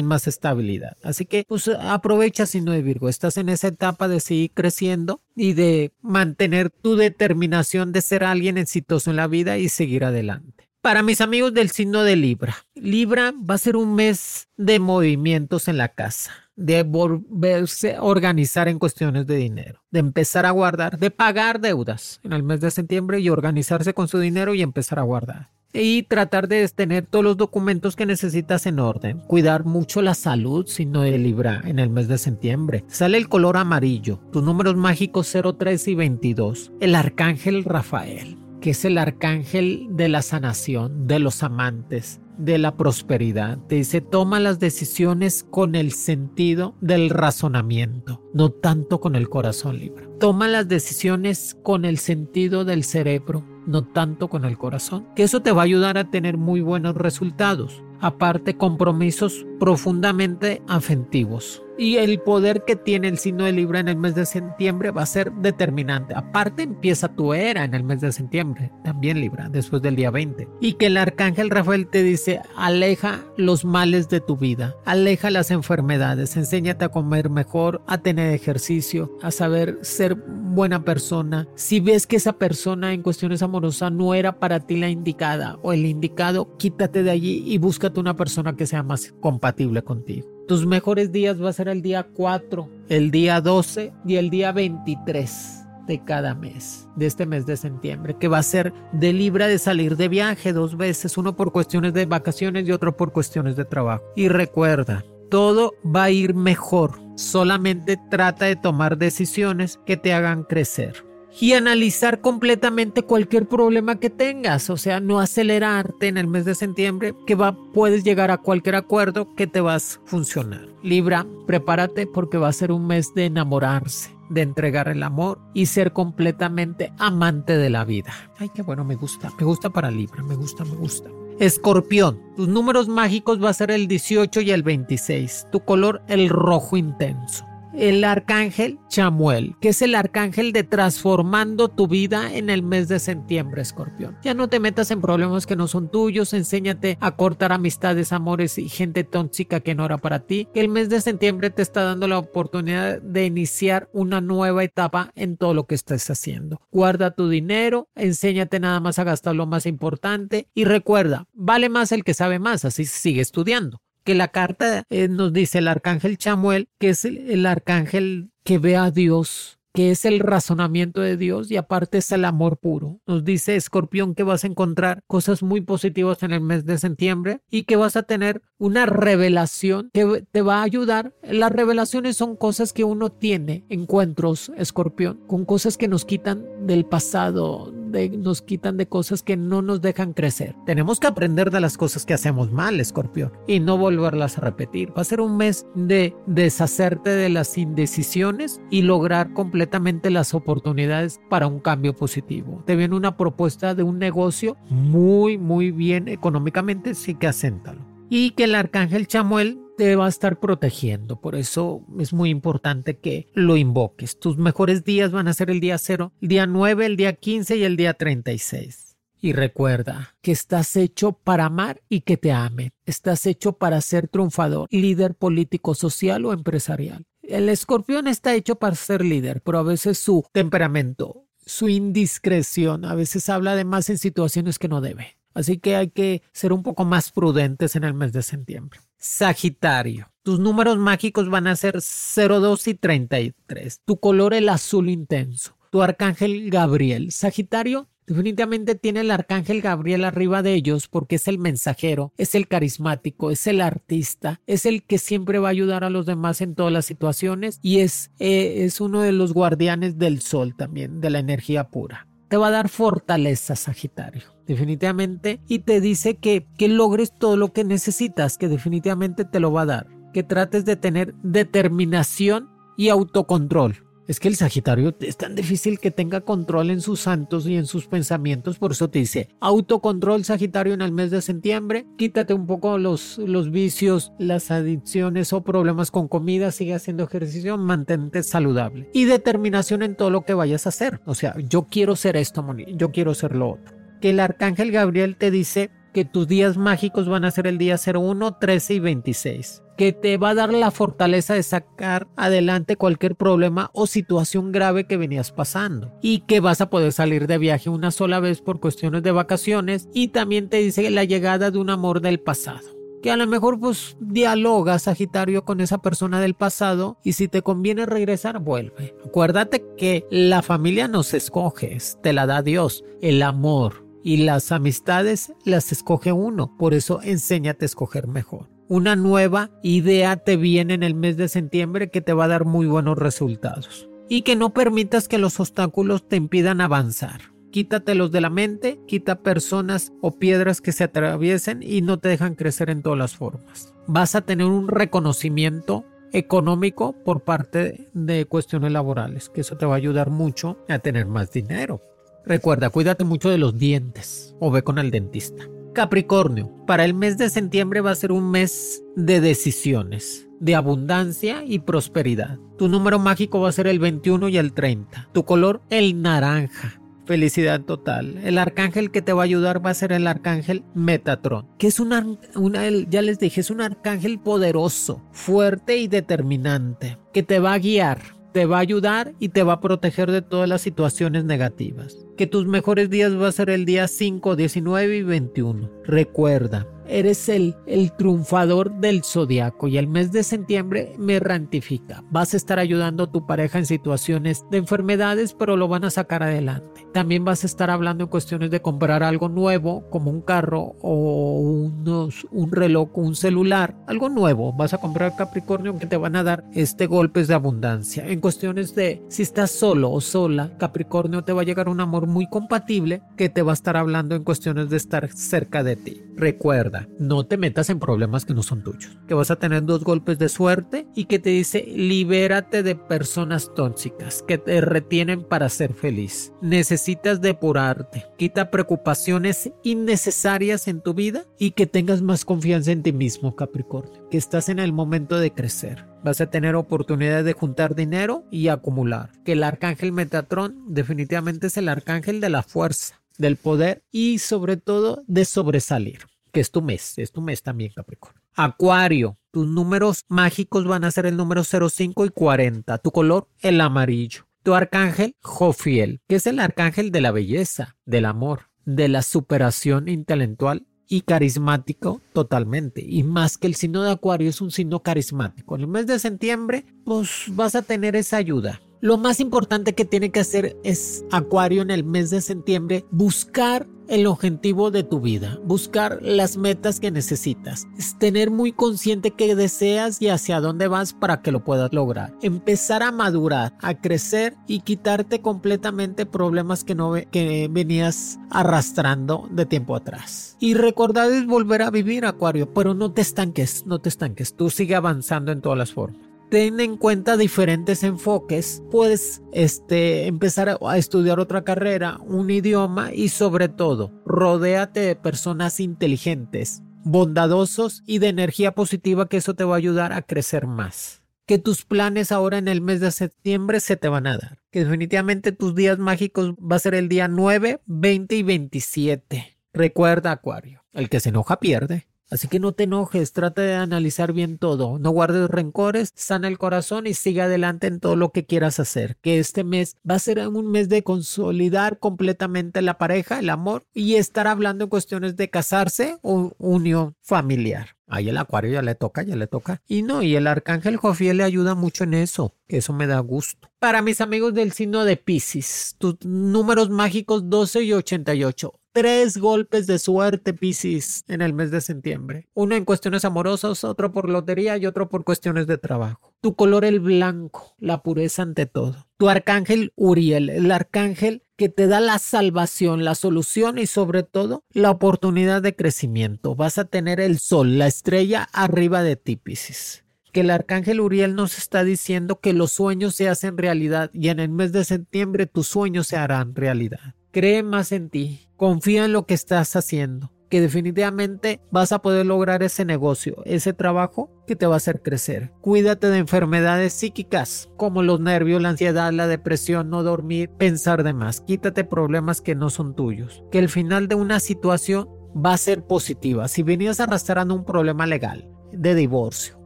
más 0.05 0.27
estabilidad. 0.27 0.97
Así 1.03 1.25
que 1.25 1.45
pues 1.49 1.69
aprovecha 1.69 2.47
si 2.47 2.61
no 2.61 2.73
de 2.73 2.83
Virgo, 2.83 3.09
estás 3.09 3.37
en 3.37 3.49
esa 3.49 3.69
etapa 3.69 4.09
de 4.09 4.21
seguir 4.21 4.51
creciendo 4.53 5.21
y 5.35 5.55
de 5.55 5.93
mantener 6.03 6.71
tu 6.71 6.97
determinación 6.97 7.93
de 7.93 8.03
ser 8.03 8.25
alguien 8.25 8.59
exitoso 8.59 9.11
en 9.11 9.17
la 9.17 9.27
vida 9.27 9.59
y 9.59 9.69
seguir 9.69 10.05
adelante. 10.05 10.69
Para 10.83 11.03
mis 11.03 11.21
amigos 11.21 11.53
del 11.55 11.71
signo 11.71 12.05
de 12.05 12.17
Libra, 12.17 12.57
Libra 12.75 13.33
va 13.33 13.55
a 13.55 13.59
ser 13.59 13.77
un 13.77 13.95
mes 13.95 14.49
de 14.57 14.79
movimientos 14.79 15.67
en 15.69 15.79
la 15.79 15.89
casa, 15.89 16.46
de 16.57 16.83
volverse 16.83 17.95
a 17.95 18.03
organizar 18.03 18.69
en 18.69 18.79
cuestiones 18.79 19.27
de 19.27 19.37
dinero, 19.37 19.83
de 19.91 20.01
empezar 20.01 20.47
a 20.47 20.51
guardar, 20.51 20.99
de 20.99 21.11
pagar 21.11 21.61
deudas 21.61 22.21
en 22.25 22.33
el 22.33 22.43
mes 22.43 22.61
de 22.61 22.71
septiembre 22.71 23.21
y 23.21 23.29
organizarse 23.29 23.95
con 23.95 24.09
su 24.09 24.19
dinero 24.19 24.55
y 24.55 24.63
empezar 24.63 24.99
a 24.99 25.03
guardar 25.03 25.51
y 25.73 26.05
tratar 26.05 26.49
de 26.49 26.67
tener 26.69 27.07
todos 27.07 27.25
los 27.25 27.37
documentos 27.37 27.97
que 27.97 28.07
necesitas 28.07 28.67
en 28.67 28.79
orden. 28.79 29.19
Cuidar 29.27 29.65
mucho 29.65 30.03
la 30.03 30.15
salud 30.15 30.67
si 30.67 30.87
no 30.87 31.03
de 31.03 31.19
Libra 31.19 31.63
en 31.65 31.79
el 31.79 31.91
mes 31.91 32.09
de 32.09 32.19
septiembre. 32.19 32.85
Sale 32.89 33.19
el 33.19 33.29
color 33.29 33.57
amarillo, 33.57 34.21
tus 34.33 34.43
números 34.43 34.77
mágicos 34.77 35.35
03 35.59 35.89
y 35.89 35.95
22. 35.95 36.73
El 36.81 36.95
arcángel 36.95 37.65
Rafael, 37.65 38.39
que 38.61 38.71
es 38.71 38.85
el 38.85 38.99
arcángel 38.99 39.89
de 39.91 40.09
la 40.09 40.23
sanación, 40.23 41.07
de 41.07 41.19
los 41.19 41.43
amantes, 41.43 42.21
de 42.39 42.59
la 42.59 42.77
prosperidad. 42.77 43.59
Te 43.67 43.77
dice, 43.77 44.01
toma 44.01 44.41
las 44.41 44.59
decisiones 44.59 45.45
con 45.51 45.75
el 45.75 45.93
sentido 45.93 46.75
del 46.81 47.11
razonamiento, 47.11 48.23
no 48.33 48.51
tanto 48.51 49.01
con 49.01 49.17
el 49.17 49.29
corazón 49.29 49.79
Libra. 49.79 50.07
Toma 50.21 50.49
las 50.49 50.69
decisiones 50.69 51.57
con 51.63 51.85
el 51.85 51.99
sentido 51.99 52.65
del 52.65 52.85
cerebro, 52.85 53.45
no 53.67 53.85
tanto 53.85 54.29
con 54.29 54.45
el 54.45 54.57
corazón, 54.57 55.07
que 55.15 55.25
eso 55.25 55.41
te 55.43 55.53
va 55.53 55.63
a 55.63 55.65
ayudar 55.65 55.99
a 55.99 56.11
tener 56.11 56.37
muy 56.37 56.61
buenos 56.61 56.95
resultados. 56.95 57.83
Aparte, 58.01 58.57
compromisos 58.57 59.47
profundamente 59.59 60.63
afectivos 60.69 61.63
y 61.79 61.97
el 61.97 62.21
poder 62.21 62.65
que 62.65 62.77
tiene 62.77 63.09
el 63.09 63.19
signo 63.19 63.45
de 63.45 63.53
Libra 63.53 63.81
en 63.81 63.89
el 63.89 63.97
mes 63.97 64.15
de 64.15 64.27
septiembre 64.27 64.91
va 64.91 65.03
a 65.03 65.07
ser 65.07 65.33
determinante. 65.33 66.15
Aparte 66.15 66.63
empieza 66.63 67.15
tu 67.15 67.35
era 67.35 67.65
en 67.65 67.75
el 67.75 67.85
mes 67.85 68.01
de 68.01 68.13
septiembre, 68.13 68.73
también 68.85 69.21
Libra, 69.21 69.49
después 69.49 69.83
del 69.83 69.97
día 69.97 70.11
20. 70.11 70.49
Y 70.61 70.75
que 70.75 70.87
el 70.87 70.97
arcángel 70.97 71.51
Rafael 71.51 71.89
te 71.89 72.03
dice, 72.03 72.41
aleja 72.57 73.21
los 73.37 73.65
males 73.65 74.09
de 74.09 74.21
tu 74.21 74.37
vida, 74.37 74.77
aleja 74.85 75.31
las 75.31 75.51
enfermedades, 75.51 76.37
enséñate 76.37 76.85
a 76.85 76.91
comer 76.91 77.31
mejor, 77.31 77.83
a 77.87 77.99
tener 77.99 78.35
ejercicio, 78.35 79.17
a 79.23 79.31
saber 79.31 79.79
ser 79.83 80.15
buena 80.15 80.85
persona. 80.85 81.47
Si 81.55 81.81
ves 81.81 82.07
que 82.07 82.17
esa 82.17 82.35
persona 82.35 82.93
en 82.93 83.03
cuestiones 83.03 83.43
amorosas 83.43 83.93
no 83.93 84.15
era 84.15 84.39
para 84.39 84.61
ti 84.61 84.77
la 84.77 84.89
indicada 84.89 85.59
o 85.63 85.73
el 85.73 85.85
indicado, 85.87 86.57
quítate 86.57 87.03
de 87.03 87.11
allí 87.11 87.43
y 87.47 87.59
búscate 87.59 88.01
una 88.01 88.17
persona 88.17 88.57
que 88.57 88.67
sea 88.67 88.83
más 88.83 89.15
compatible 89.21 89.83
contigo. 89.83 90.36
Tus 90.49 90.65
mejores 90.65 91.11
días 91.11 91.43
va 91.43 91.49
a 91.49 91.53
ser 91.53 91.67
el 91.67 91.83
día 91.83 92.07
4, 92.15 92.69
el 92.89 93.11
día 93.11 93.41
12 93.41 93.93
y 94.07 94.15
el 94.15 94.31
día 94.31 94.53
23 94.53 95.65
de 95.89 96.05
cada 96.05 96.37
mes, 96.37 96.87
de 96.95 97.07
este 97.07 97.27
mes 97.27 97.47
de 97.47 97.57
septiembre, 97.57 98.17
que 98.21 98.29
va 98.29 98.39
a 98.39 98.45
ser 98.45 98.73
de 98.93 99.13
libre 99.13 99.49
de 99.49 99.59
salir 99.59 99.97
de 99.97 100.07
viaje 100.07 100.53
dos 100.53 100.77
veces, 100.77 101.19
uno 101.19 101.35
por 101.35 101.51
cuestiones 101.51 101.95
de 101.95 102.07
vacaciones 102.07 102.69
y 102.69 102.71
otro 102.71 102.97
por 102.97 103.13
cuestiones 103.13 103.57
de 103.57 103.65
trabajo. 103.65 104.05
Y 104.15 104.29
recuerda, 104.29 105.05
todo 105.33 105.75
va 105.85 106.05
a 106.05 106.11
ir 106.11 106.35
mejor, 106.35 106.93
solamente 107.17 107.99
trata 108.09 108.45
de 108.45 108.55
tomar 108.55 108.99
decisiones 108.99 109.81
que 109.85 109.97
te 109.97 110.13
hagan 110.13 110.45
crecer 110.45 111.05
y 111.41 111.53
analizar 111.53 112.21
completamente 112.21 113.03
cualquier 113.03 113.47
problema 113.47 113.99
que 114.01 114.11
tengas, 114.11 114.71
o 114.71 114.77
sea, 114.77 115.01
no 115.01 115.21
acelerarte 115.21 116.09
en 116.09 116.17
el 116.17 116.27
mes 116.27 116.45
de 116.45 116.55
septiembre, 116.55 117.15
que 117.27 117.35
va, 117.35 117.57
puedes 117.73 118.05
llegar 118.05 118.31
a 118.31 118.39
cualquier 118.39 118.77
acuerdo 118.77 119.35
que 119.35 119.47
te 119.47 119.61
vas 119.61 119.97
a 119.97 120.09
funcionar. 120.09 120.67
Libra, 120.83 121.27
prepárate 121.47 122.07
porque 122.07 122.39
va 122.39 122.49
a 122.49 122.53
ser 122.53 122.73
un 122.73 122.87
mes 122.87 123.13
de 123.15 123.27
enamorarse, 123.27 124.11
de 124.31 124.43
entregar 124.43 124.89
el 124.89 125.03
amor 125.03 125.39
y 125.53 125.67
ser 125.67 125.93
completamente 125.93 126.93
amante 126.99 127.57
de 127.57 127.71
la 127.71 127.85
vida. 127.85 128.13
Ay, 128.39 128.51
qué 128.55 128.63
bueno, 128.63 128.85
me 128.85 128.95
gusta, 128.95 129.31
me 129.39 129.45
gusta 129.45 129.71
para 129.71 129.91
Libra, 129.91 130.23
me 130.23 130.37
gusta, 130.37 130.65
me 130.65 130.77
gusta. 130.77 131.11
Escorpión, 131.39 132.19
tus 132.35 132.49
números 132.49 132.89
mágicos 132.89 133.43
va 133.43 133.51
a 133.51 133.55
ser 133.55 133.71
el 133.71 133.89
18 133.89 134.41
y 134.41 134.53
el 134.53 134.63
26, 134.63 135.49
tu 135.53 135.61
color 135.61 136.03
el 136.09 136.31
rojo 136.31 136.79
intenso 136.79 137.45
el 137.77 138.05
arcángel 138.05 138.79
Chamuel, 138.89 139.55
que 139.61 139.71
es 139.71 139.83
el 139.83 139.95
arcángel 139.95 140.53
de 140.53 140.65
transformando 140.65 141.69
tu 141.69 141.89
vida 141.89 142.35
en 142.35 142.51
el 142.51 142.63
mes 142.63 142.89
de 142.89 142.99
septiembre, 142.99 143.63
escorpión. 143.63 144.17
Ya 144.23 144.35
no 144.35 144.49
te 144.49 144.61
metas 144.61 144.91
en 144.91 145.01
problemas 145.01 145.47
que 145.47 145.57
no 145.57 145.69
son 145.69 145.91
tuyos, 145.91 146.33
enséñate 146.33 146.97
a 147.01 147.17
cortar 147.17 147.53
amistades, 147.53 148.13
amores 148.13 148.59
y 148.59 148.69
gente 148.69 149.05
tóxica 149.05 149.61
que 149.61 149.75
no 149.75 149.85
era 149.85 149.99
para 149.99 150.21
ti. 150.21 150.49
Que 150.55 150.61
el 150.61 150.69
mes 150.69 150.89
de 150.89 151.01
septiembre 151.01 151.51
te 151.51 151.63
está 151.63 151.85
dando 151.85 152.09
la 152.09 152.19
oportunidad 152.19 153.01
de 153.03 153.27
iniciar 153.27 153.89
una 153.93 154.21
nueva 154.21 154.65
etapa 154.65 155.11
en 155.15 155.37
todo 155.37 155.55
lo 155.55 155.67
que 155.67 155.75
estés 155.75 156.09
haciendo. 156.11 156.61
Guarda 156.71 157.15
tu 157.15 157.29
dinero, 157.29 157.89
enséñate 157.95 158.61
nada 158.61 158.81
más 158.81 158.99
a 158.99 159.05
gastar 159.05 159.35
lo 159.35 159.47
más 159.47 159.67
importante 159.67 160.49
y 160.55 160.65
recuerda, 160.65 161.27
vale 161.35 161.69
más 161.69 161.93
el 161.93 162.05
que 162.05 162.15
sabe 162.15 162.39
más, 162.39 162.65
así 162.65 162.85
sigue 162.85 163.21
estudiando 163.21 163.81
que 164.07 164.15
la 164.15 164.29
carta 164.29 164.85
eh, 164.89 165.09
nos 165.09 165.33
dice 165.33 165.59
el 165.59 165.69
arcángel 165.69 166.17
Chamuel, 166.17 166.69
que 166.79 166.91
es 166.91 167.05
el, 167.05 167.45
arcángel 167.45 168.31
que 168.45 168.59
ve 168.59 168.77
a 168.77 168.93
Dios, 168.93 169.59
que 169.75 169.91
es 169.91 170.05
el 170.05 170.21
razonamiento 170.21 171.01
de 171.01 171.17
Dios 171.17 171.51
y 171.51 171.57
aparte 171.57 171.99
es 171.99 172.13
el 172.13 172.25
amor 172.25 172.57
puro. 172.57 173.01
Nos 173.05 173.25
dice 173.25 173.57
Escorpión 173.57 174.15
que 174.15 174.23
vas 174.23 174.45
a 174.45 174.47
encontrar 174.47 175.03
cosas 175.09 175.43
muy 175.43 175.61
positivas 175.61 176.23
en 176.23 176.33
el 176.33 176.41
mes 176.41 176.65
de 176.65 176.79
septiembre 176.79 177.41
y 177.51 177.65
que 177.65 177.75
vas 177.75 177.97
a 177.97 178.05
tener 178.05 178.43
una 178.59 178.87
revelación 178.87 179.91
que 179.93 180.25
te 180.31 180.41
va 180.41 180.61
a 180.61 180.63
ayudar. 180.63 181.13
Las 181.25 181.51
revelaciones 181.51 182.17
son 182.17 182.37
cosas 182.37 182.73
que 182.73 182.85
uno 182.85 183.11
tiene, 183.11 183.67
encuentros, 183.69 184.53
Escorpión, 184.57 185.19
con 185.27 185.45
cosas 185.45 185.77
que 185.77 185.89
nos 185.89 186.05
quitan 186.05 186.47
del 186.65 186.87
pasado, 186.87 187.73
nos 188.19 188.43
quitan 188.43 188.77
de 188.77 188.89
cosas 188.89 189.23
que 189.23 189.37
no 189.37 189.63
nos 189.63 189.81
dejan 189.81 190.13
crecer. 190.13 190.55
Tenemos 190.65 191.01
que 191.01 191.07
aprender 191.07 191.51
de 191.51 191.61
las 191.61 191.77
cosas 191.77 192.05
que 192.05 192.15
hacemos 192.15 192.53
mal, 192.53 192.81
escorpión, 192.81 193.33
y 193.47 193.61
no 193.61 193.79
volverlas 193.79 194.39
a 194.39 194.43
repetir. 194.43 194.91
Va 194.97 195.03
a 195.03 195.05
ser 195.05 195.21
un 195.21 195.37
mes 195.37 195.67
de 195.75 196.15
deshacerte 196.27 197.11
de 197.11 197.29
las 197.29 197.59
indecisiones 197.59 198.61
y 198.71 198.83
lograr 198.83 199.33
completamente 199.33 200.11
las 200.11 200.35
oportunidades 200.35 201.21
para 201.29 201.47
un 201.47 201.61
cambio 201.61 201.95
positivo. 201.95 202.63
Te 202.67 202.77
viene 202.77 202.95
una 202.95 203.17
propuesta 203.17 203.75
de 203.75 203.83
un 203.83 203.99
negocio 203.99 204.57
muy, 204.69 205.39
muy 205.39 205.71
bien 205.71 206.09
económicamente, 206.09 206.95
sí 206.95 207.15
que 207.15 207.27
acéntalo. 207.27 207.96
Y 208.09 208.31
que 208.31 208.45
el 208.45 208.55
arcángel 208.55 209.09
Chamuel 209.09 209.59
te 209.77 209.97
va 209.97 210.07
a 210.07 210.09
estar 210.09 210.39
protegiendo. 210.39 211.21
Por 211.21 211.35
eso 211.35 211.85
es 211.99 212.13
muy 212.13 212.31
importante 212.31 212.99
que 212.99 213.29
lo 213.35 213.57
invoques. 213.57 214.19
Tus 214.19 214.39
mejores 214.39 214.85
días 214.85 215.13
van 215.13 215.29
a 215.29 215.35
ser 215.35 215.51
el 215.51 215.61
día 215.61 215.79
0, 215.79 216.13
el 216.21 216.29
día 216.29 216.47
9, 216.47 216.87
el 216.87 216.97
día 216.97 217.13
15 217.15 217.57
y 217.57 217.65
el 217.65 217.77
día 217.77 217.95
36. 217.95 218.97
Y 219.21 219.33
recuerda 219.33 220.17
que 220.23 220.33
estás 220.33 220.77
hecho 220.77 221.13
para 221.13 221.47
amar 221.47 221.83
y 221.89 222.03
que 222.03 222.17
te 222.17 222.33
amen. 222.33 222.71
Estás 222.85 223.27
hecho 223.27 223.55
para 223.55 223.81
ser 223.81 224.09
triunfador, 224.09 224.69
líder 224.71 225.15
político, 225.15 225.75
social 225.75 226.25
o 226.27 226.33
empresarial. 226.33 227.05
El 227.23 227.49
escorpión 227.49 228.07
está 228.07 228.35
hecho 228.35 228.57
para 228.57 228.77
ser 228.77 229.05
líder, 229.05 229.43
pero 229.43 229.59
a 229.59 229.63
veces 229.63 229.99
su 229.99 230.25
temperamento, 230.33 231.25
su 231.45 231.69
indiscreción, 231.69 232.85
a 232.85 232.95
veces 232.95 233.29
habla 233.29 233.57
de 233.57 233.65
más 233.65 233.91
en 233.91 233.99
situaciones 233.99 234.59
que 234.61 234.69
no 234.69 234.81
debe. 234.81 235.17
Así 235.37 235.59
que 235.59 235.77
hay 235.77 235.91
que 235.91 236.23
ser 236.33 236.55
un 236.55 236.63
poco 236.63 236.87
más 236.87 237.13
prudentes 237.13 237.77
en 237.77 237.85
el 237.85 237.93
mes 237.93 238.11
de 238.15 238.23
septiembre. 238.23 238.81
Sagitario. 238.97 240.11
Tus 240.23 240.41
números 240.41 240.79
mágicos 240.79 241.29
van 241.29 241.47
a 241.47 241.55
ser 241.57 241.81
02 241.83 242.69
y 242.69 242.75
33. 242.75 243.83
Tu 243.85 244.01
color 244.01 244.33
el 244.33 244.49
azul 244.49 244.89
intenso. 244.89 245.55
Tu 245.71 245.83
arcángel 245.83 246.49
Gabriel. 246.51 247.13
Sagitario 247.13 247.87
definitivamente 248.07 248.77
tiene 248.77 249.01
el 249.01 249.11
arcángel 249.11 249.61
Gabriel 249.61 250.05
arriba 250.05 250.43
de 250.43 250.55
ellos 250.55 250.89
porque 250.89 251.17
es 251.17 251.29
el 251.29 251.39
mensajero, 251.39 252.15
es 252.17 252.35
el 252.35 252.49
carismático, 252.49 253.31
es 253.31 253.47
el 253.47 253.61
artista, 253.61 254.41
es 254.47 254.65
el 254.65 254.85
que 254.85 254.97
siempre 254.97 255.39
va 255.39 255.49
a 255.49 255.51
ayudar 255.51 255.85
a 255.85 255.91
los 255.91 256.07
demás 256.07 256.41
en 256.41 256.55
todas 256.55 256.73
las 256.73 256.87
situaciones 256.87 257.59
y 257.63 257.81
es, 257.81 258.11
eh, 258.21 258.65
es 258.65 258.81
uno 258.81 259.03
de 259.03 259.13
los 259.13 259.35
guardianes 259.35 259.99
del 259.99 260.23
sol 260.23 260.57
también, 260.57 261.01
de 261.01 261.11
la 261.11 261.19
energía 261.19 261.69
pura. 261.69 262.07
Te 262.29 262.39
va 262.39 262.49
a 262.49 262.53
dar 262.53 262.69
fortaleza, 262.71 263.55
Sagitario 263.55 264.36
definitivamente, 264.47 265.41
y 265.49 265.61
te 265.61 265.81
dice 265.81 266.17
que, 266.17 266.47
que 266.57 266.69
logres 266.69 267.13
todo 267.13 267.37
lo 267.37 267.53
que 267.53 267.65
necesitas, 267.65 268.39
que 268.39 268.49
definitivamente 268.49 269.25
te 269.25 269.41
lo 269.41 269.53
va 269.53 269.63
a 269.63 269.67
dar, 269.67 269.87
que 270.13 270.23
trates 270.23 270.65
de 270.65 270.77
tener 270.77 271.15
determinación 271.23 272.49
y 272.77 272.89
autocontrol. 272.89 273.87
Es 274.09 274.21
que 274.21 274.29
el 274.29 274.37
Sagitario 274.37 274.95
es 275.01 275.17
tan 275.17 275.35
difícil 275.35 275.81
que 275.81 275.91
tenga 275.91 276.21
control 276.21 276.71
en 276.71 276.81
sus 276.81 277.01
santos 277.01 277.45
y 277.47 277.57
en 277.57 277.67
sus 277.67 277.89
pensamientos, 277.89 278.57
por 278.59 278.71
eso 278.71 278.89
te 278.89 279.01
dice 279.01 279.29
autocontrol 279.41 280.25
Sagitario 280.25 280.75
en 280.75 280.83
el 280.83 280.93
mes 280.93 281.11
de 281.11 281.21
septiembre, 281.21 281.87
quítate 281.99 282.33
un 282.33 282.47
poco 282.47 282.79
los, 282.79 283.19
los 283.19 283.51
vicios, 283.51 284.13
las 284.21 284.53
adicciones 284.53 285.33
o 285.33 285.43
problemas 285.43 285.91
con 285.91 286.07
comida, 286.07 286.53
sigue 286.53 286.75
haciendo 286.75 287.03
ejercicio, 287.03 287.59
mantente 287.59 288.23
saludable 288.23 288.89
y 288.95 289.07
determinación 289.07 289.83
en 289.83 289.97
todo 289.97 290.11
lo 290.11 290.25
que 290.25 290.35
vayas 290.35 290.67
a 290.67 290.69
hacer. 290.69 291.01
O 291.05 291.17
sea, 291.17 291.35
yo 291.39 291.65
quiero 291.65 291.97
ser 291.97 292.17
esto, 292.17 292.47
yo 292.77 292.93
quiero 292.93 293.13
ser 293.13 293.35
lo 293.35 293.51
otro. 293.55 293.86
Que 294.01 294.11
el 294.11 294.21
arcángel 294.21 294.73
Gabriel 294.73 295.17
te 295.17 295.31
dice 295.31 295.71
que 295.93 296.05
tus 296.05 296.29
días 296.29 296.57
mágicos 296.57 297.09
van 297.09 297.25
a 297.25 297.31
ser 297.31 297.47
el 297.47 297.59
día 297.59 297.77
01, 297.77 298.39
13 298.39 298.75
y 298.75 298.81
26 298.81 299.63
que 299.77 299.93
te 299.93 300.17
va 300.17 300.31
a 300.31 300.35
dar 300.35 300.53
la 300.53 300.71
fortaleza 300.71 301.35
de 301.35 301.43
sacar 301.43 302.09
adelante 302.17 302.77
cualquier 302.77 303.15
problema 303.15 303.71
o 303.75 303.87
situación 303.87 304.53
grave 304.53 304.87
que 304.87 304.97
venías 304.97 305.33
pasando 305.33 305.93
y 306.03 306.21
que 306.21 306.41
vas 306.41 306.61
a 306.61 306.71
poder 306.71 306.93
salir 306.93 307.27
de 307.27 307.39
viaje 307.39 307.69
una 307.69 307.91
sola 307.91 308.21
vez 308.21 308.41
por 308.41 308.61
cuestiones 308.61 309.03
de 309.03 309.13
vacaciones 309.13 309.89
y 309.93 310.09
también 310.09 310.49
te 310.49 310.59
dice 310.59 310.91
la 310.91 311.05
llegada 311.05 311.51
de 311.51 311.59
un 311.59 311.71
amor 311.71 312.01
del 312.01 312.21
pasado 312.21 312.77
que 313.03 313.11
a 313.11 313.17
lo 313.17 313.27
mejor 313.27 313.61
pues 313.61 313.97
dialogas 314.01 314.83
Sagitario 314.83 315.45
con 315.45 315.61
esa 315.61 315.79
persona 315.79 316.21
del 316.21 316.35
pasado 316.35 316.99
y 317.05 317.13
si 317.13 317.29
te 317.29 317.43
conviene 317.43 317.87
regresar 317.87 318.41
vuelve. 318.41 318.97
Acuérdate 319.05 319.65
que 319.77 320.07
la 320.11 320.43
familia 320.43 320.89
no 320.89 321.03
se 321.03 321.19
escoge, 321.19 321.77
te 322.03 322.13
la 322.13 322.27
da 322.27 322.43
Dios, 322.43 322.85
el 323.01 323.23
amor 323.23 323.86
y 324.07 324.19
las 324.19 324.53
amistades 324.53 325.33
las 325.45 325.73
escoge 325.73 326.13
uno, 326.13 326.57
por 326.57 326.73
eso 326.73 327.01
enséñate 327.03 327.65
a 327.65 327.67
escoger 327.67 328.07
mejor 328.07 328.49
una 328.69 328.97
nueva 328.97 329.51
idea 329.63 330.17
te 330.17 330.37
viene 330.37 330.75
en 330.75 330.83
el 330.83 330.95
mes 330.95 331.17
de 331.17 331.29
septiembre 331.29 331.91
que 331.91 332.01
te 332.01 332.13
va 332.13 332.25
a 332.25 332.29
dar 332.29 332.45
muy 332.45 332.67
buenos 332.67 332.99
resultados. 332.99 333.89
Y 334.09 334.23
que 334.23 334.37
no 334.37 334.53
permitas 334.53 335.09
que 335.09 335.19
los 335.19 335.41
obstáculos 335.41 336.09
te 336.09 336.17
impidan 336.17 336.61
avanzar. 336.61 337.33
Quítatelos 337.51 338.13
de 338.13 338.21
la 338.21 338.31
mente, 338.31 338.81
quita 338.87 339.23
personas 339.23 339.93
o 340.01 340.19
piedras 340.19 340.61
que 340.61 340.73
se 340.73 340.85
atraviesen 340.85 341.63
y 341.63 341.81
no 341.81 341.99
te 341.99 342.09
dejan 342.09 342.35
crecer 342.35 342.71
en 342.71 342.83
todas 342.83 342.99
las 342.99 343.17
formas. 343.17 343.73
Vas 343.87 344.15
a 344.15 344.21
tener 344.23 344.47
un 344.47 344.69
reconocimiento 344.69 345.85
económico 346.13 346.93
por 347.05 347.23
parte 347.23 347.89
de 347.95 348.27
cuestiones 348.27 348.73
laborales, 348.73 349.29
que 349.29 349.41
eso 349.41 349.57
te 349.57 349.67
va 349.67 349.75
a 349.75 349.79
ayudar 349.79 350.11
mucho 350.11 350.59
a 350.69 350.79
tener 350.79 351.07
más 351.07 351.33
dinero. 351.33 351.81
Recuerda, 352.27 352.71
cuídate 352.71 353.05
mucho 353.05 353.31
de 353.31 353.39
los 353.39 353.57
dientes 353.57 354.35
o 354.41 354.51
ve 354.51 354.63
con 354.63 354.79
el 354.79 354.91
dentista. 354.91 355.45
Capricornio, 355.75 356.51
para 356.67 356.85
el 356.85 356.93
mes 356.93 357.19
de 357.19 357.31
septiembre 357.31 357.81
va 357.81 357.93
a 357.93 357.95
ser 357.95 358.11
un 358.11 358.33
mes 358.33 358.83
de 358.97 359.21
decisiones, 359.21 360.27
de 360.41 360.57
abundancia 360.57 361.45
y 361.47 361.61
prosperidad. 361.61 362.39
Tu 362.59 362.67
número 362.67 362.99
mágico 362.99 363.41
va 363.41 363.51
a 363.51 363.53
ser 363.53 363.69
el 363.69 363.79
21 363.79 364.29
y 364.29 364.39
el 364.39 364.55
30. 364.55 365.11
Tu 365.13 365.25
color, 365.25 365.63
el 365.71 366.03
naranja. 366.03 366.81
Felicidad 367.05 367.61
total. 367.61 368.19
El 368.25 368.39
arcángel 368.39 368.91
que 368.91 369.03
te 369.03 369.13
va 369.13 369.23
a 369.23 369.25
ayudar 369.27 369.65
va 369.65 369.71
a 369.71 369.75
ser 369.75 369.93
el 369.93 370.09
arcángel 370.09 370.65
Metatron, 370.75 371.47
que 371.59 371.69
es 371.69 371.79
una, 371.79 372.05
una, 372.35 372.69
ya 372.69 373.03
les 373.03 373.21
dije, 373.21 373.41
es 373.41 373.51
un 373.51 373.61
arcángel 373.61 374.19
poderoso, 374.19 375.05
fuerte 375.13 375.77
y 375.77 375.87
determinante, 375.87 376.99
que 377.13 377.23
te 377.23 377.39
va 377.39 377.53
a 377.53 377.59
guiar, 377.61 378.16
te 378.37 378.45
va 378.45 378.59
a 378.59 378.61
ayudar 378.61 379.15
y 379.19 379.31
te 379.31 379.43
va 379.43 379.55
a 379.55 379.61
proteger 379.63 380.11
de 380.11 380.21
todas 380.21 380.47
las 380.47 380.61
situaciones 380.61 381.25
negativas 381.25 381.97
que 382.19 382.27
tus 382.27 382.45
mejores 382.47 382.91
días 382.91 383.19
va 383.19 383.29
a 383.29 383.33
ser 383.33 383.49
el 383.49 383.65
día 383.65 383.89
5, 383.89 384.37
19 384.37 384.95
y 384.95 385.03
21. 385.03 385.71
Recuerda, 385.85 386.67
eres 386.89 387.29
el, 387.29 387.55
el 387.67 387.93
triunfador 387.93 388.73
del 388.81 389.05
zodiaco 389.05 389.69
y 389.69 389.79
el 389.79 389.89
mes 389.89 390.13
de 390.13 390.23
septiembre 390.23 390.95
me 390.99 391.21
rantifica. 391.21 392.03
Vas 392.11 392.35
a 392.35 392.37
estar 392.37 392.59
ayudando 392.59 393.05
a 393.05 393.13
tu 393.13 393.27
pareja 393.27 393.59
en 393.59 393.67
situaciones 393.67 394.45
de 394.51 394.59
enfermedades, 394.59 395.35
pero 395.35 395.57
lo 395.57 395.69
van 395.69 395.85
a 395.85 395.91
sacar 395.91 396.23
adelante. 396.23 396.87
También 396.93 397.25
vas 397.25 397.45
a 397.45 397.47
estar 397.47 397.71
hablando 397.71 398.05
en 398.05 398.11
cuestiones 398.11 398.51
de 398.51 398.63
comprar 398.63 399.03
algo 399.03 399.29
nuevo, 399.29 399.89
como 399.91 400.11
un 400.11 400.23
carro 400.23 400.75
o 400.81 401.41
unos, 401.41 402.27
un 402.31 402.53
reloj 402.53 402.87
un 402.95 403.15
celular, 403.15 403.77
algo 403.87 404.09
nuevo. 404.09 404.53
Vas 404.53 404.75
a 404.75 404.79
comprar 404.79 405.17
Capricornio 405.17 405.79
que 405.79 405.87
te 405.87 405.97
van 405.97 406.17
a 406.17 406.23
dar 406.23 406.45
este 406.55 406.87
golpes 406.87 407.29
de 407.29 407.35
abundancia. 407.35 408.07
En 408.07 408.21
cuestiones 408.21 408.75
de 408.75 409.03
si 409.09 409.23
estás 409.23 409.51
solo 409.51 409.91
o 409.91 410.01
sola, 410.01 410.57
Capricornio 410.59 411.23
te 411.25 411.33
va 411.33 411.43
a 411.43 411.45
llegar 411.45 411.69
un 411.69 411.81
amor 411.81 412.07
muy 412.07 412.29
compatible 412.29 413.03
que 413.17 413.29
te 413.29 413.43
va 413.43 413.53
a 413.53 413.55
estar 413.55 413.77
hablando 413.77 414.15
en 414.15 414.25
cuestiones 414.25 414.71
de 414.71 414.77
estar 414.77 415.09
cerca 415.13 415.63
de 415.63 415.77
ti. 415.77 416.03
Recuerda, 416.17 416.76
no 416.99 417.25
te 417.25 417.37
metas 417.37 417.71
en 417.71 417.79
problemas 417.79 418.25
que 418.25 418.35
no 418.35 418.43
son 418.43 418.63
tuyos, 418.63 418.99
que 419.07 419.15
vas 419.15 419.31
a 419.31 419.37
tener 419.37 419.65
dos 419.65 419.85
golpes 419.85 420.19
de 420.19 420.29
suerte 420.29 420.87
y 420.95 421.05
que 421.05 421.19
te 421.19 421.31
dice 421.31 421.65
libérate 421.67 422.63
de 422.63 422.75
personas 422.75 423.53
tóxicas 423.55 424.23
que 424.27 424.39
te 424.39 424.61
retienen 424.61 425.23
para 425.23 425.49
ser 425.49 425.75
feliz. 425.75 426.33
Necesitas 426.41 427.21
depurarte, 427.21 428.05
quita 428.17 428.51
preocupaciones 428.51 429.51
innecesarias 429.63 430.69
en 430.69 430.81
tu 430.81 430.95
vida 430.95 431.25
y 431.39 431.53
que 431.53 431.67
tengas 431.67 432.03
más 432.03 432.25
confianza 432.25 432.73
en 432.73 432.83
ti 432.83 432.93
mismo, 432.93 433.37
Capricornio, 433.37 434.09
que 434.11 434.19
estás 434.19 434.49
en 434.49 434.59
el 434.59 434.73
momento 434.73 435.19
de 435.19 435.33
crecer. 435.33 435.85
Vas 436.05 436.21
a 436.21 436.31
tener 436.31 436.55
oportunidad 436.55 437.25
de 437.25 437.33
juntar 437.33 437.75
dinero 437.75 438.25
y 438.31 438.49
acumular. 438.49 439.11
Que 439.25 439.33
el 439.33 439.43
arcángel 439.43 439.93
Metatron 439.93 440.63
definitivamente 440.69 441.49
es 441.49 441.57
el 441.57 441.69
arcángel 441.69 442.21
de 442.21 442.31
la 442.31 442.43
fuerza 442.43 443.01
del 443.19 443.37
poder 443.37 443.83
y 443.91 444.19
sobre 444.19 444.57
todo 444.57 445.03
de 445.07 445.25
sobresalir, 445.25 446.01
que 446.37 446.43
es 446.43 446.51
tu 446.51 446.61
mes, 446.61 446.99
es 446.99 447.13
tu 447.13 447.23
mes 447.23 447.43
también 447.43 447.73
Capricornio. 447.75 448.21
Acuario, 448.35 449.17
tus 449.31 449.49
números 449.49 450.05
mágicos 450.09 450.67
van 450.67 450.85
a 450.85 450.91
ser 450.91 451.07
el 451.07 451.17
número 451.17 451.45
05 451.45 452.05
y 452.05 452.11
40, 452.11 452.77
tu 452.77 452.91
color 452.91 453.27
el 453.41 453.59
amarillo. 453.59 454.27
Tu 454.43 454.53
arcángel 454.53 455.17
Jofiel, 455.23 456.03
que 456.07 456.17
es 456.17 456.27
el 456.27 456.39
arcángel 456.39 456.93
de 456.93 457.01
la 457.01 457.11
belleza, 457.11 457.79
del 457.87 458.05
amor, 458.05 458.51
de 458.67 458.89
la 458.89 459.01
superación 459.01 459.89
intelectual 459.89 460.67
y 460.87 461.01
carismático 461.01 462.03
totalmente. 462.13 462.85
Y 462.87 463.03
más 463.03 463.39
que 463.39 463.47
el 463.47 463.55
signo 463.55 463.83
de 463.83 463.93
Acuario 463.93 464.29
es 464.29 464.43
un 464.43 464.51
signo 464.51 464.83
carismático. 464.83 465.55
En 465.55 465.63
el 465.63 465.69
mes 465.69 465.87
de 465.87 465.99
septiembre, 465.99 466.67
pues 466.85 467.29
vas 467.29 467.55
a 467.55 467.63
tener 467.63 467.97
esa 467.97 468.19
ayuda. 468.19 468.61
Lo 468.83 468.99
más 468.99 469.21
importante 469.21 469.75
que 469.75 469.87
tiene 469.87 470.13
que 470.13 470.21
hacer 470.21 470.55
es 470.65 471.03
Acuario 471.11 471.63
en 471.63 471.71
el 471.71 471.83
mes 471.83 472.11
de 472.11 472.21
septiembre, 472.21 472.85
buscar 472.91 473.67
el 473.89 474.07
objetivo 474.07 474.71
de 474.71 474.83
tu 474.83 475.01
vida, 475.01 475.39
buscar 475.45 475.99
las 476.03 476.37
metas 476.37 476.81
que 476.81 476.91
necesitas, 476.91 477.67
es 477.79 477.99
tener 477.99 478.31
muy 478.31 478.53
consciente 478.53 479.13
qué 479.13 479.35
deseas 479.35 480.01
y 480.01 480.09
hacia 480.09 480.41
dónde 480.41 480.69
vas 480.69 480.93
para 480.93 481.23
que 481.23 481.33
lo 481.33 481.45
puedas 481.45 481.73
lograr, 481.73 482.15
empezar 482.23 482.83
a 482.83 482.93
madurar, 482.93 483.55
a 483.61 483.75
crecer 483.75 484.37
y 484.47 484.61
quitarte 484.61 485.21
completamente 485.21 486.07
problemas 486.07 486.65
que 486.65 486.75
no 486.75 486.95
que 487.11 487.49
venías 487.51 488.19
arrastrando 488.31 489.29
de 489.31 489.47
tiempo 489.47 489.77
atrás. 489.77 490.37
Y 490.41 490.55
recordar 490.55 491.11
es 491.11 491.27
volver 491.27 491.63
a 491.63 491.71
vivir 491.71 492.05
Acuario, 492.07 492.53
pero 492.53 492.75
no 492.75 492.93
te 492.93 493.03
estanques, 493.03 493.67
no 493.67 493.79
te 493.79 493.89
estanques, 493.89 494.35
tú 494.35 494.51
sigue 494.51 494.75
avanzando 494.75 495.33
en 495.33 495.41
todas 495.41 495.59
las 495.59 495.73
formas 495.73 496.16
ten 496.31 496.61
en 496.61 496.77
cuenta 496.77 497.17
diferentes 497.17 497.83
enfoques, 497.83 498.63
puedes 498.71 499.23
este, 499.33 500.07
empezar 500.07 500.59
a 500.61 500.79
estudiar 500.79 501.21
otra 501.21 501.45
carrera, 501.45 501.99
un 502.07 502.31
idioma 502.31 502.93
y 502.93 503.09
sobre 503.09 503.49
todo, 503.49 503.93
rodéate 504.05 504.81
de 504.81 504.97
personas 504.97 505.61
inteligentes, 505.61 506.63
bondadosos 506.85 507.83
y 507.87 507.99
de 507.99 508.09
energía 508.09 508.53
positiva 508.53 509.09
que 509.09 509.19
eso 509.19 509.35
te 509.35 509.45
va 509.45 509.55
a 509.55 509.59
ayudar 509.59 509.93
a 509.93 510.03
crecer 510.03 510.47
más. 510.47 511.03
Que 511.27 511.39
tus 511.39 511.65
planes 511.65 512.13
ahora 512.13 512.39
en 512.39 512.47
el 512.47 512.61
mes 512.61 512.81
de 512.81 512.93
septiembre 512.93 513.59
se 513.59 513.77
te 513.77 513.89
van 513.89 514.07
a 514.07 514.17
dar. 514.17 514.39
Que 514.53 514.65
definitivamente 514.65 515.33
tus 515.33 515.57
días 515.57 515.79
mágicos 515.79 516.35
va 516.35 516.55
a 516.55 516.61
ser 516.61 516.75
el 516.75 516.89
día 516.89 517.09
9, 517.09 517.63
20 517.67 518.15
y 518.15 518.23
27. 518.23 519.37
Recuerda, 519.53 520.13
Acuario, 520.13 520.65
el 520.73 520.89
que 520.89 521.01
se 521.01 521.09
enoja 521.09 521.41
pierde. 521.41 521.89
Así 522.09 522.29
que 522.29 522.39
no 522.39 522.53
te 522.53 522.65
enojes, 522.65 523.13
trata 523.13 523.43
de 523.43 523.55
analizar 523.55 524.13
bien 524.13 524.39
todo, 524.39 524.79
no 524.79 524.91
guardes 524.91 525.29
rencores, 525.29 525.93
sana 525.97 526.29
el 526.29 526.39
corazón 526.39 526.87
y 526.87 526.95
sigue 526.95 527.23
adelante 527.23 527.67
en 527.67 527.81
todo 527.81 527.97
lo 527.97 528.13
que 528.13 528.27
quieras 528.27 528.61
hacer. 528.61 528.97
Que 529.01 529.19
este 529.19 529.43
mes 529.43 529.77
va 529.89 529.97
a 529.97 530.01
ser 530.01 530.27
un 530.29 530.51
mes 530.51 530.69
de 530.69 530.85
consolidar 530.85 531.81
completamente 531.81 532.63
la 532.63 532.79
pareja, 532.79 533.19
el 533.19 533.31
amor 533.31 533.67
y 533.75 533.97
estar 533.97 534.29
hablando 534.29 534.65
en 534.65 534.71
cuestiones 534.71 535.17
de 535.17 535.31
casarse 535.31 535.99
o 536.03 536.33
unión 536.39 536.95
familiar. 537.03 537.77
Ahí 537.89 538.09
el 538.09 538.19
acuario 538.19 538.53
ya 538.53 538.63
le 538.63 538.75
toca, 538.75 539.03
ya 539.03 539.15
le 539.15 539.27
toca. 539.29 539.63
Y 539.67 539.83
no, 539.83 540.03
y 540.03 540.17
el 540.17 540.27
arcángel 540.27 540.77
Jofiel 540.77 541.19
le 541.19 541.25
ayuda 541.25 541.55
mucho 541.55 541.85
en 541.85 541.95
eso, 541.95 542.35
eso 542.49 542.73
me 542.73 542.87
da 542.87 542.99
gusto. 542.99 543.49
Para 543.61 543.83
mis 543.83 544.01
amigos 544.01 544.35
del 544.35 544.53
signo 544.53 544.85
de 544.85 544.97
Pisces, 544.97 545.77
tus 545.79 546.05
números 546.05 546.69
mágicos 546.71 547.31
12 547.31 547.63
y 547.63 547.73
88 547.73 548.61
tres 548.77 549.17
golpes 549.17 549.67
de 549.67 549.79
suerte, 549.79 550.35
Piscis, 550.35 551.03
en 551.09 551.23
el 551.23 551.33
mes 551.33 551.51
de 551.51 551.63
septiembre. 551.63 552.29
Uno 552.35 552.57
en 552.57 552.67
cuestiones 552.67 553.07
amorosas, 553.07 553.65
otro 553.65 553.91
por 553.91 554.11
lotería 554.11 554.59
y 554.59 554.67
otro 554.67 554.91
por 554.91 555.03
cuestiones 555.03 555.47
de 555.47 555.57
trabajo. 555.57 556.13
Tu 556.21 556.37
color 556.37 556.63
el 556.67 556.81
blanco, 556.81 557.55
la 557.59 557.83
pureza 557.83 558.21
ante 558.21 558.45
todo. 558.45 558.87
Tu 558.99 559.09
arcángel 559.09 559.73
Uriel, 559.77 560.29
el 560.29 560.51
arcángel 560.51 561.23
que 561.37 561.49
te 561.49 561.69
da 561.69 561.81
la 561.81 561.99
salvación, 561.99 562.85
la 562.85 562.95
solución 562.95 563.57
y 563.57 563.67
sobre 563.67 564.03
todo 564.03 564.45
la 564.53 564.73
oportunidad 564.73 565.41
de 565.41 565.57
crecimiento. 565.57 566.35
Vas 566.35 566.59
a 566.59 566.67
tener 566.67 567.01
el 567.01 567.19
sol, 567.19 567.57
la 567.57 567.69
estrella 567.69 568.29
arriba 568.31 568.83
de 568.83 568.97
ti, 568.97 569.17
Piscis 569.17 569.85
que 570.13 570.21
el 570.21 570.31
arcángel 570.31 570.81
Uriel 570.81 571.15
nos 571.15 571.37
está 571.37 571.63
diciendo 571.63 572.21
que 572.21 572.33
los 572.33 572.53
sueños 572.53 572.95
se 572.95 573.07
hacen 573.07 573.37
realidad 573.37 573.91
y 573.93 574.09
en 574.09 574.19
el 574.19 574.31
mes 574.31 574.51
de 574.51 574.65
septiembre 574.65 575.27
tus 575.27 575.47
sueños 575.47 575.89
se 575.89 575.99
harán 575.99 576.35
realidad. 576.35 576.95
Cree 577.17 577.43
más 577.43 577.73
en 577.73 577.89
ti, 577.89 578.29
confía 578.37 578.85
en 578.85 578.93
lo 578.93 579.07
que 579.07 579.15
estás 579.15 579.57
haciendo 579.57 580.13
que 580.29 580.43
definitivamente 580.43 581.41
vas 581.51 581.73
a 581.73 581.81
poder 581.81 582.05
lograr 582.05 582.43
ese 582.43 582.67
negocio, 582.67 583.23
ese 583.25 583.55
trabajo 583.55 584.11
que 584.27 584.37
te 584.37 584.45
va 584.45 584.53
a 584.53 584.57
hacer 584.59 584.83
crecer. 584.83 585.33
Cuídate 585.41 585.89
de 585.89 585.97
enfermedades 585.97 586.75
psíquicas 586.75 587.49
como 587.57 587.83
los 587.83 588.01
nervios, 588.01 588.43
la 588.43 588.51
ansiedad, 588.51 588.93
la 588.93 589.07
depresión, 589.07 589.71
no 589.71 589.83
dormir, 589.83 590.29
pensar 590.37 590.83
de 590.83 590.93
más. 590.93 591.23
Quítate 591.23 591.65
problemas 591.65 592.21
que 592.21 592.35
no 592.35 592.51
son 592.51 592.75
tuyos. 592.75 593.25
Que 593.31 593.39
el 593.39 593.49
final 593.49 593.89
de 593.89 593.95
una 593.95 594.21
situación 594.21 594.91
va 595.17 595.33
a 595.33 595.39
ser 595.39 595.63
positiva. 595.63 596.29
Si 596.29 596.43
venías 596.43 596.81
arrastrando 596.81 597.35
un 597.35 597.47
problema 597.47 597.87
legal, 597.87 598.29
de 598.57 598.75
divorcio, 598.75 599.39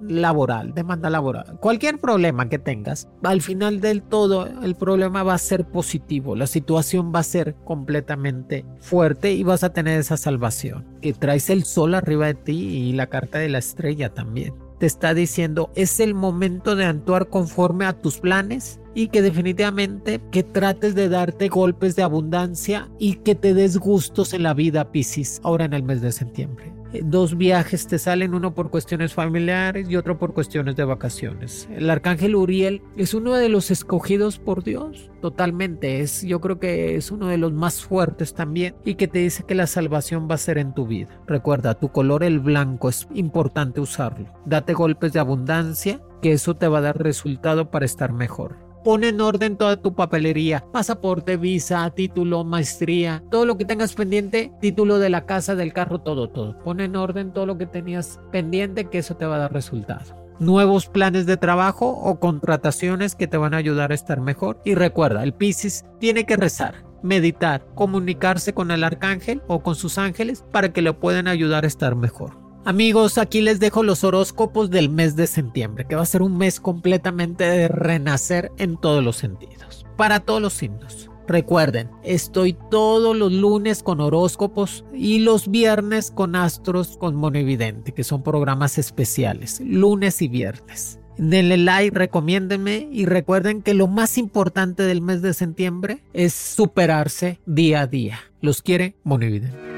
laboral, 0.00 0.74
demanda 0.74 1.10
laboral, 1.10 1.58
cualquier 1.60 1.98
problema 1.98 2.48
que 2.48 2.58
tengas, 2.58 3.08
al 3.22 3.42
final 3.42 3.80
del 3.80 4.02
todo 4.02 4.46
el 4.62 4.74
problema 4.74 5.22
va 5.22 5.34
a 5.34 5.38
ser 5.38 5.66
positivo, 5.66 6.36
la 6.36 6.46
situación 6.46 7.12
va 7.14 7.20
a 7.20 7.24
ser 7.24 7.54
completamente 7.64 8.64
fuerte 8.80 9.32
y 9.32 9.42
vas 9.42 9.64
a 9.64 9.72
tener 9.72 9.98
esa 9.98 10.16
salvación, 10.16 10.86
que 11.00 11.12
traes 11.12 11.50
el 11.50 11.64
sol 11.64 11.94
arriba 11.94 12.26
de 12.26 12.34
ti 12.34 12.58
y 12.58 12.92
la 12.92 13.08
carta 13.08 13.38
de 13.38 13.48
la 13.48 13.58
estrella 13.58 14.12
también. 14.12 14.54
Te 14.78 14.86
está 14.86 15.12
diciendo, 15.12 15.72
es 15.74 15.98
el 15.98 16.14
momento 16.14 16.76
de 16.76 16.84
actuar 16.84 17.28
conforme 17.28 17.84
a 17.84 17.94
tus 17.94 18.18
planes 18.18 18.78
y 18.94 19.08
que 19.08 19.22
definitivamente 19.22 20.20
que 20.30 20.44
trates 20.44 20.94
de 20.94 21.08
darte 21.08 21.48
golpes 21.48 21.96
de 21.96 22.04
abundancia 22.04 22.88
y 22.98 23.16
que 23.16 23.34
te 23.34 23.54
des 23.54 23.76
gustos 23.76 24.34
en 24.34 24.44
la 24.44 24.54
vida, 24.54 24.92
Piscis, 24.92 25.40
ahora 25.42 25.64
en 25.64 25.72
el 25.72 25.82
mes 25.82 26.00
de 26.00 26.12
septiembre. 26.12 26.77
Eh, 26.92 27.02
dos 27.04 27.36
viajes 27.36 27.86
te 27.86 27.98
salen, 27.98 28.34
uno 28.34 28.54
por 28.54 28.70
cuestiones 28.70 29.12
familiares 29.12 29.88
y 29.88 29.96
otro 29.96 30.18
por 30.18 30.32
cuestiones 30.34 30.76
de 30.76 30.84
vacaciones. 30.84 31.68
El 31.70 31.90
arcángel 31.90 32.34
Uriel 32.34 32.82
es 32.96 33.14
uno 33.14 33.34
de 33.34 33.48
los 33.48 33.70
escogidos 33.70 34.38
por 34.38 34.62
Dios, 34.62 35.10
totalmente. 35.20 36.00
Es, 36.00 36.22
yo 36.22 36.40
creo 36.40 36.58
que 36.58 36.96
es 36.96 37.10
uno 37.10 37.28
de 37.28 37.38
los 37.38 37.52
más 37.52 37.82
fuertes 37.82 38.34
también 38.34 38.74
y 38.84 38.94
que 38.94 39.08
te 39.08 39.18
dice 39.20 39.44
que 39.44 39.54
la 39.54 39.66
salvación 39.66 40.28
va 40.30 40.36
a 40.36 40.38
ser 40.38 40.58
en 40.58 40.74
tu 40.74 40.86
vida. 40.86 41.20
Recuerda, 41.26 41.74
tu 41.74 41.90
color 41.90 42.24
el 42.24 42.40
blanco 42.40 42.88
es 42.88 43.06
importante 43.14 43.80
usarlo. 43.80 44.26
Date 44.46 44.72
golpes 44.72 45.12
de 45.12 45.20
abundancia, 45.20 46.00
que 46.22 46.32
eso 46.32 46.54
te 46.54 46.68
va 46.68 46.78
a 46.78 46.82
dar 46.82 46.98
resultado 46.98 47.70
para 47.70 47.84
estar 47.84 48.12
mejor. 48.12 48.67
Pon 48.84 49.04
en 49.04 49.20
orden 49.20 49.56
toda 49.56 49.76
tu 49.76 49.94
papelería, 49.94 50.64
pasaporte, 50.72 51.36
visa, 51.36 51.90
título, 51.90 52.44
maestría, 52.44 53.22
todo 53.30 53.44
lo 53.44 53.58
que 53.58 53.64
tengas 53.64 53.94
pendiente, 53.94 54.52
título 54.60 54.98
de 54.98 55.10
la 55.10 55.26
casa, 55.26 55.54
del 55.54 55.72
carro, 55.72 56.00
todo, 56.00 56.28
todo. 56.28 56.58
Pon 56.64 56.80
en 56.80 56.96
orden 56.96 57.32
todo 57.32 57.46
lo 57.46 57.58
que 57.58 57.66
tenías 57.66 58.20
pendiente, 58.30 58.86
que 58.86 58.98
eso 58.98 59.16
te 59.16 59.26
va 59.26 59.36
a 59.36 59.40
dar 59.40 59.52
resultado 59.52 60.28
nuevos 60.40 60.86
planes 60.86 61.26
de 61.26 61.36
trabajo 61.36 61.88
o 61.88 62.20
contrataciones 62.20 63.14
que 63.14 63.26
te 63.26 63.36
van 63.36 63.54
a 63.54 63.58
ayudar 63.58 63.90
a 63.90 63.94
estar 63.94 64.20
mejor. 64.20 64.60
Y 64.64 64.74
recuerda, 64.74 65.24
el 65.24 65.34
Piscis 65.34 65.84
tiene 65.98 66.24
que 66.24 66.36
rezar, 66.36 66.84
meditar, 67.02 67.66
comunicarse 67.74 68.52
con 68.52 68.70
el 68.70 68.84
arcángel 68.84 69.42
o 69.48 69.62
con 69.62 69.74
sus 69.74 69.98
ángeles 69.98 70.44
para 70.52 70.72
que 70.72 70.82
le 70.82 70.92
puedan 70.92 71.28
ayudar 71.28 71.64
a 71.64 71.68
estar 71.68 71.96
mejor. 71.96 72.47
Amigos, 72.68 73.16
aquí 73.16 73.40
les 73.40 73.60
dejo 73.60 73.82
los 73.82 74.04
horóscopos 74.04 74.68
del 74.68 74.90
mes 74.90 75.16
de 75.16 75.26
septiembre, 75.26 75.86
que 75.88 75.94
va 75.94 76.02
a 76.02 76.04
ser 76.04 76.20
un 76.20 76.36
mes 76.36 76.60
completamente 76.60 77.44
de 77.44 77.66
renacer 77.66 78.52
en 78.58 78.76
todos 78.76 79.02
los 79.02 79.16
sentidos, 79.16 79.86
para 79.96 80.20
todos 80.20 80.42
los 80.42 80.52
signos. 80.52 81.08
Recuerden, 81.26 81.88
estoy 82.04 82.58
todos 82.70 83.16
los 83.16 83.32
lunes 83.32 83.82
con 83.82 84.02
horóscopos 84.02 84.84
y 84.92 85.20
los 85.20 85.50
viernes 85.50 86.10
con 86.10 86.36
astros 86.36 86.98
con 86.98 87.16
Monovidente, 87.16 87.92
que 87.92 88.04
son 88.04 88.22
programas 88.22 88.76
especiales, 88.76 89.62
lunes 89.64 90.20
y 90.20 90.28
viernes. 90.28 91.00
Denle 91.16 91.56
like, 91.56 91.98
recomiéndenme 91.98 92.86
y 92.92 93.06
recuerden 93.06 93.62
que 93.62 93.72
lo 93.72 93.86
más 93.86 94.18
importante 94.18 94.82
del 94.82 95.00
mes 95.00 95.22
de 95.22 95.32
septiembre 95.32 96.02
es 96.12 96.34
superarse 96.34 97.40
día 97.46 97.80
a 97.80 97.86
día. 97.86 98.18
Los 98.42 98.60
quiere 98.60 98.94
Monovidente. 99.04 99.77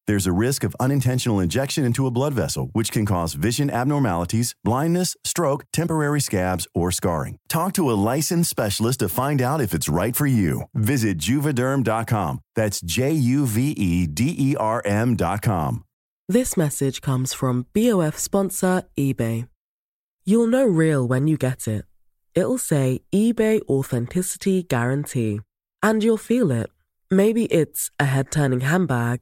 There's 0.07 0.27
a 0.27 0.33
risk 0.33 0.63
of 0.63 0.75
unintentional 0.79 1.39
injection 1.39 1.83
into 1.83 2.07
a 2.07 2.11
blood 2.11 2.33
vessel, 2.33 2.69
which 2.73 2.91
can 2.91 3.05
cause 3.05 3.33
vision 3.33 3.69
abnormalities, 3.69 4.55
blindness, 4.63 5.15
stroke, 5.23 5.65
temporary 5.73 6.21
scabs, 6.21 6.67
or 6.73 6.91
scarring. 6.91 7.37
Talk 7.49 7.73
to 7.73 7.89
a 7.91 7.99
licensed 8.11 8.49
specialist 8.49 8.99
to 8.99 9.09
find 9.09 9.41
out 9.41 9.61
if 9.61 9.73
it's 9.73 9.89
right 9.89 10.15
for 10.15 10.25
you. 10.25 10.63
Visit 10.73 11.17
juvederm.com. 11.17 12.39
That's 12.55 12.81
J 12.81 13.11
U 13.11 13.45
V 13.45 13.71
E 13.71 14.07
D 14.07 14.35
E 14.37 14.55
R 14.55 14.81
M.com. 14.85 15.83
This 16.27 16.55
message 16.55 17.01
comes 17.01 17.33
from 17.33 17.67
BOF 17.73 18.17
sponsor 18.17 18.83
eBay. 18.97 19.49
You'll 20.23 20.47
know 20.47 20.65
real 20.65 21.05
when 21.05 21.27
you 21.27 21.35
get 21.35 21.67
it. 21.67 21.83
It'll 22.33 22.57
say 22.57 23.01
eBay 23.13 23.61
Authenticity 23.67 24.63
Guarantee. 24.63 25.41
And 25.83 26.03
you'll 26.03 26.17
feel 26.17 26.51
it. 26.51 26.69
Maybe 27.09 27.45
it's 27.45 27.91
a 27.99 28.05
head 28.05 28.31
turning 28.31 28.61
handbag, 28.61 29.21